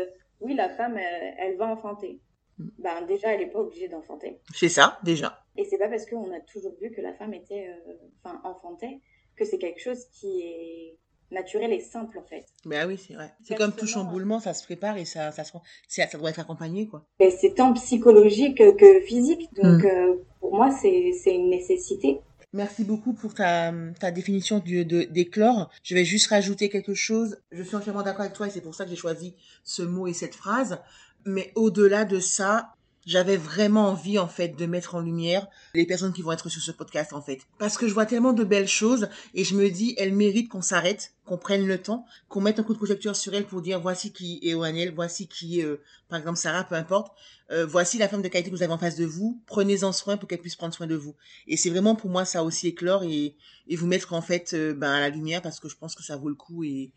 oui, 0.42 0.55
la 0.55 0.68
femme, 0.70 0.96
elle, 0.98 1.35
elle 1.38 1.57
va 1.57 1.66
enfanter. 1.68 2.20
Mm. 2.59 2.68
Ben, 2.78 3.02
déjà, 3.07 3.33
elle 3.35 3.42
est 3.42 3.46
pas 3.50 3.61
obligée 3.61 3.88
d'enfanter. 3.88 4.38
C'est 4.55 4.68
ça 4.68 4.98
déjà. 5.02 5.38
Et 5.57 5.64
c'est 5.64 5.78
pas 5.78 5.88
parce 5.88 6.07
qu'on 6.07 6.31
a 6.33 6.40
toujours 6.40 6.74
vu 6.81 6.90
que 6.90 7.00
la 7.00 7.12
femme 7.14 7.35
était, 7.35 7.68
euh, 7.68 7.92
enfin, 8.22 8.40
enfantait, 8.44 9.00
que 9.37 9.44
c'est 9.44 9.59
quelque 9.59 9.81
chose 9.81 10.05
qui 10.12 10.40
est 10.42 10.98
naturel 11.31 11.72
et 11.72 11.81
simple, 11.81 12.18
en 12.18 12.22
fait. 12.24 12.44
Ben 12.66 12.87
oui, 12.87 12.98
c'est 12.98 13.14
vrai. 13.14 13.33
C'est 13.42 13.55
comme 13.57 13.72
tout 13.72 13.87
chamboulement, 13.87 14.38
ça 14.38 14.52
se 14.52 14.64
prépare 14.64 14.98
et 14.98 15.07
ça 15.07 15.33
ça 15.33 15.44
se 15.44 15.52
c'est- 15.88 16.07
ça 16.07 16.18
doit 16.18 16.28
être 16.28 16.40
accompagné 16.40 16.87
quoi. 16.88 17.07
C'est 17.20 17.55
tant 17.55 17.72
psychologique 17.72 18.59
que 18.76 19.00
physique. 19.00 19.48
Donc, 19.55 19.83
Mm. 19.83 19.87
euh, 19.87 20.14
pour 20.40 20.55
moi, 20.55 20.70
c'est 20.70 21.12
une 21.35 21.48
nécessité. 21.48 22.20
Merci 22.55 22.85
beaucoup 22.85 23.15
pour 23.15 23.33
ta, 23.33 23.73
ta 23.99 24.11
définition 24.11 24.59
du, 24.59 24.85
de, 24.85 25.05
d'éclore. 25.05 25.71
Je 25.83 25.95
vais 25.95 26.05
juste 26.05 26.29
rajouter 26.29 26.69
quelque 26.69 26.93
chose. 26.93 27.38
Je 27.51 27.62
suis 27.62 27.77
entièrement 27.77 28.03
d'accord 28.03 28.23
avec 28.23 28.35
toi 28.35 28.47
et 28.47 28.51
c'est 28.51 28.61
pour 28.61 28.75
ça 28.75 28.85
que 28.85 28.91
j'ai 28.91 28.97
choisi 28.97 29.35
ce 29.65 29.83
mot 29.83 30.07
et 30.07 30.12
cette 30.12 30.35
phrase. 30.35 30.79
Mais 31.25 31.53
au-delà 31.55 32.05
de 32.05 32.21
ça, 32.21 32.75
j'avais 33.07 33.37
vraiment 33.37 33.88
envie, 33.88 34.19
en 34.19 34.29
fait, 34.29 34.57
de 34.57 34.67
mettre 34.67 34.95
en 34.95 35.01
lumière 35.01 35.47
les 35.75 35.87
personnes 35.87 36.12
qui 36.12 36.23
vont 36.23 36.33
être 36.33 36.49
sur 36.49 36.62
ce 36.62 36.71
podcast, 36.71 37.12
en 37.12 37.23
fait. 37.23 37.41
Parce 37.59 37.77
que 37.77 37.88
je 37.88 37.95
vois 37.95 38.07
tellement 38.07 38.33
de 38.33 38.45
belles 38.45 38.69
choses 38.69 39.09
et 39.35 39.45
je 39.45 39.57
me 39.57 39.71
dis, 39.71 39.95
elles 39.99 40.15
méritent 40.15 40.49
qu'on 40.49 40.62
s'arrête, 40.62 41.12
qu'on 41.25 41.38
prenne 41.38 41.67
le 41.67 41.79
temps, 41.79 42.07
qu'on 42.29 42.41
mette 42.41 42.59
un 42.61 42.62
coup 42.62 42.75
de 42.75 42.79
projecteur 42.79 43.17
sur 43.17 43.35
elles 43.35 43.47
pour 43.47 43.62
dire, 43.62 43.81
voici 43.81 44.12
qui 44.12 44.41
est 44.43 44.55
Oanel, 44.55 44.93
voici 44.95 45.27
qui 45.27 45.61
est, 45.61 45.65
euh, 45.65 45.81
par 46.09 46.19
exemple, 46.19 46.38
Sarah, 46.38 46.65
peu 46.65 46.75
importe. 46.75 47.12
Euh, 47.53 47.67
voici 47.67 47.99
la 47.99 48.09
femme 48.09 48.23
de 48.23 48.29
qualité 48.29 48.51
que 48.51 48.57
vous 48.57 48.62
avez 48.62 48.73
en 48.73 48.79
face 48.79 48.97
de 48.97 49.05
vous. 49.05 49.41
Prenez-en 49.47 49.93
soin 49.93 50.17
pour 50.17 50.29
qu'elle 50.29 50.41
puisse 50.41 50.57
prendre 50.57 50.75
soin 50.75 50.87
de 50.87 50.95
vous. 50.95 51.15
Et 51.47 51.57
c'est 51.57 51.71
vraiment 51.71 51.95
pour 51.95 52.11
moi 52.11 52.25
ça 52.25 52.43
aussi 52.45 52.69
éclore 52.69 53.05
et, 53.05 53.37
et 53.69 53.77
vous 53.77 53.87
mettre 53.87 54.15
en 54.15 54.23
fait 54.23 54.55
euh, 54.55 54.75
ben, 54.75 54.91
à 54.91 55.01
la 55.01 55.11
lumière 55.11 55.43
parce 55.43 55.61
que 55.61 55.69
je 55.69 55.77
pense 55.77 55.95
que 55.95 56.03
ça 56.03 56.17
vaut 56.17 56.31
le 56.31 56.35
coup 56.35 56.65
et, 56.65 56.93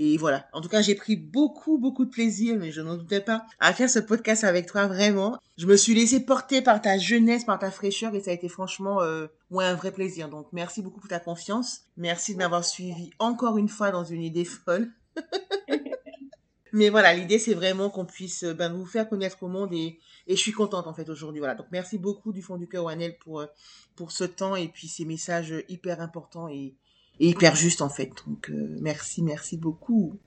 et 0.00 0.16
voilà. 0.16 0.48
En 0.52 0.60
tout 0.60 0.68
cas, 0.68 0.80
j'ai 0.80 0.94
pris 0.94 1.16
beaucoup, 1.16 1.76
beaucoup 1.76 2.04
de 2.04 2.10
plaisir, 2.10 2.56
mais 2.56 2.70
je 2.70 2.80
n'en 2.80 2.96
doutais 2.96 3.20
pas, 3.20 3.44
à 3.58 3.72
faire 3.72 3.90
ce 3.90 3.98
podcast 3.98 4.44
avec 4.44 4.66
toi, 4.66 4.86
vraiment. 4.86 5.36
Je 5.56 5.66
me 5.66 5.76
suis 5.76 5.92
laissé 5.92 6.20
porter 6.20 6.62
par 6.62 6.80
ta 6.80 6.98
jeunesse, 6.98 7.44
par 7.44 7.58
ta 7.58 7.72
fraîcheur, 7.72 8.14
et 8.14 8.20
ça 8.20 8.30
a 8.30 8.34
été 8.34 8.48
franchement 8.48 9.02
euh, 9.02 9.26
ouais, 9.50 9.64
un 9.64 9.74
vrai 9.74 9.90
plaisir. 9.90 10.28
Donc, 10.28 10.46
merci 10.52 10.82
beaucoup 10.82 11.00
pour 11.00 11.08
ta 11.08 11.18
confiance. 11.18 11.80
Merci 11.96 12.34
de 12.34 12.38
m'avoir 12.38 12.64
suivi 12.64 13.10
encore 13.18 13.58
une 13.58 13.68
fois 13.68 13.90
dans 13.90 14.04
une 14.04 14.22
idée 14.22 14.44
folle. 14.44 14.88
Mais 16.78 16.88
voilà, 16.90 17.12
l'idée 17.12 17.38
c'est 17.38 17.54
vraiment 17.54 17.90
qu'on 17.90 18.06
puisse 18.06 18.44
ben, 18.44 18.72
vous 18.72 18.86
faire 18.86 19.08
connaître 19.08 19.42
au 19.42 19.48
monde 19.48 19.72
et, 19.74 19.98
et 20.26 20.36
je 20.36 20.40
suis 20.40 20.52
contente 20.52 20.86
en 20.86 20.94
fait 20.94 21.08
aujourd'hui. 21.08 21.40
Voilà, 21.40 21.54
donc 21.54 21.66
merci 21.72 21.98
beaucoup 21.98 22.32
du 22.32 22.40
fond 22.40 22.56
du 22.56 22.68
cœur, 22.68 22.84
Wanel, 22.84 23.18
pour 23.18 23.44
pour 23.96 24.12
ce 24.12 24.24
temps 24.24 24.56
et 24.56 24.68
puis 24.68 24.88
ces 24.88 25.04
messages 25.04 25.54
hyper 25.68 26.00
importants 26.00 26.48
et, 26.48 26.74
et 27.20 27.28
hyper 27.28 27.56
justes 27.56 27.82
en 27.82 27.88
fait. 27.88 28.12
Donc 28.26 28.50
merci, 28.80 29.22
merci 29.22 29.56
beaucoup. 29.56 30.18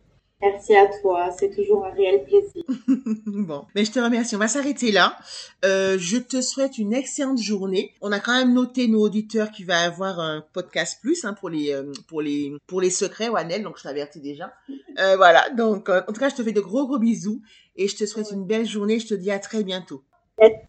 Merci 0.42 0.76
à 0.76 0.88
toi, 1.02 1.30
c'est 1.38 1.54
toujours 1.54 1.86
un 1.86 1.92
réel 1.92 2.24
plaisir. 2.24 2.64
bon, 3.28 3.66
mais 3.76 3.86
je 3.86 3.92
te 3.92 4.00
remercie. 4.00 4.36
On 4.36 4.40
va 4.40 4.48
s'arrêter 4.48 4.92
là. 4.92 5.16
Euh, 5.64 5.98
je 6.00 6.18
te 6.18 6.42
souhaite 6.42 6.80
une 6.80 6.94
excellente 6.94 7.40
journée. 7.40 7.94
On 8.02 8.12
a 8.12 8.20
quand 8.20 8.34
même 8.34 8.54
noté 8.54 8.88
nos 8.88 9.02
auditeurs 9.02 9.52
qui 9.52 9.64
va 9.64 9.82
avoir 9.82 10.20
un 10.20 10.44
podcast 10.54 11.00
plus 11.00 11.26
hein, 11.26 11.36
pour 11.36 11.50
les 11.50 11.72
euh, 11.72 11.92
pour 12.08 12.24
les 12.24 12.54
pour 12.66 12.82
les 12.82 12.90
secrets, 12.90 13.30
Wanel. 13.30 13.62
Donc 13.62 13.78
je 13.78 13.84
t'avertis 13.84 14.20
déjà. 14.20 14.52
Euh, 15.00 15.16
voilà. 15.18 15.50
Donc 15.52 15.90
en 15.90 16.12
tout 16.12 16.20
cas, 16.20 16.30
je 16.30 16.36
te 16.36 16.44
fais 16.44 16.52
de 16.52 16.62
gros 16.62 16.88
gros 16.88 17.00
bisous 17.00 17.42
et 17.76 17.88
je 17.88 17.96
te 17.96 18.06
souhaite 18.06 18.32
une 18.32 18.46
belle 18.46 18.66
journée. 18.66 19.00
Je 19.00 19.08
te 19.08 19.14
dis 19.14 19.32
à 19.32 19.40
très 19.40 19.64
bientôt. 19.64 20.04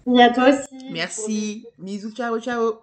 Merci 0.06 0.22
à 0.22 0.30
toi 0.30 0.48
aussi. 0.48 0.92
Merci. 0.92 1.66
Bisous. 1.78 2.12
Ciao 2.12 2.38
ciao. 2.40 2.74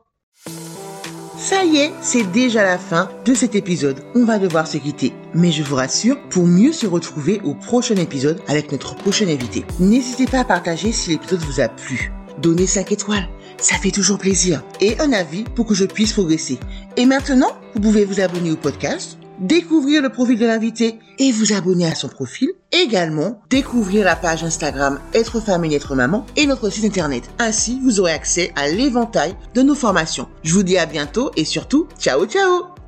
Ça 1.39 1.63
y 1.63 1.77
est, 1.77 1.91
c'est 2.01 2.29
déjà 2.31 2.63
la 2.63 2.77
fin 2.77 3.09
de 3.23 3.33
cet 3.33 3.55
épisode. 3.55 4.01
On 4.13 4.25
va 4.25 4.39
devoir 4.39 4.67
se 4.67 4.77
quitter. 4.77 5.13
Mais 5.33 5.51
je 5.51 5.63
vous 5.63 5.75
rassure, 5.75 6.19
pour 6.29 6.45
mieux 6.45 6.73
se 6.73 6.85
retrouver 6.85 7.39
au 7.45 7.53
prochain 7.53 7.95
épisode 7.95 8.41
avec 8.47 8.73
notre 8.73 8.95
prochain 8.95 9.27
invité. 9.27 9.63
N'hésitez 9.79 10.25
pas 10.25 10.39
à 10.39 10.43
partager 10.43 10.91
si 10.91 11.11
l'épisode 11.11 11.39
vous 11.39 11.61
a 11.61 11.69
plu. 11.69 12.11
Donnez 12.39 12.67
5 12.67 12.91
étoiles, 12.91 13.29
ça 13.57 13.75
fait 13.75 13.91
toujours 13.91 14.17
plaisir. 14.17 14.63
Et 14.81 14.99
un 14.99 15.13
avis 15.13 15.43
pour 15.43 15.65
que 15.65 15.73
je 15.73 15.85
puisse 15.85 16.13
progresser. 16.13 16.59
Et 16.97 17.05
maintenant, 17.05 17.51
vous 17.73 17.81
pouvez 17.81 18.03
vous 18.03 18.19
abonner 18.19 18.51
au 18.51 18.57
podcast 18.57 19.18
découvrir 19.39 20.01
le 20.01 20.09
profil 20.09 20.39
de 20.39 20.45
l'invité 20.45 20.99
et 21.17 21.31
vous 21.31 21.53
abonner 21.53 21.85
à 21.85 21.95
son 21.95 22.07
profil. 22.07 22.49
Également, 22.71 23.41
découvrir 23.49 24.05
la 24.05 24.15
page 24.15 24.43
Instagram 24.43 24.99
Être 25.13 25.39
femme 25.39 25.65
et 25.65 25.73
être 25.73 25.95
maman 25.95 26.25
et 26.35 26.45
notre 26.45 26.69
site 26.69 26.85
internet. 26.85 27.29
Ainsi, 27.39 27.79
vous 27.83 27.99
aurez 27.99 28.13
accès 28.13 28.51
à 28.55 28.67
l'éventail 28.67 29.35
de 29.55 29.61
nos 29.61 29.75
formations. 29.75 30.27
Je 30.43 30.53
vous 30.53 30.63
dis 30.63 30.77
à 30.77 30.85
bientôt 30.85 31.31
et 31.35 31.45
surtout, 31.45 31.87
ciao 31.99 32.25
ciao 32.25 32.78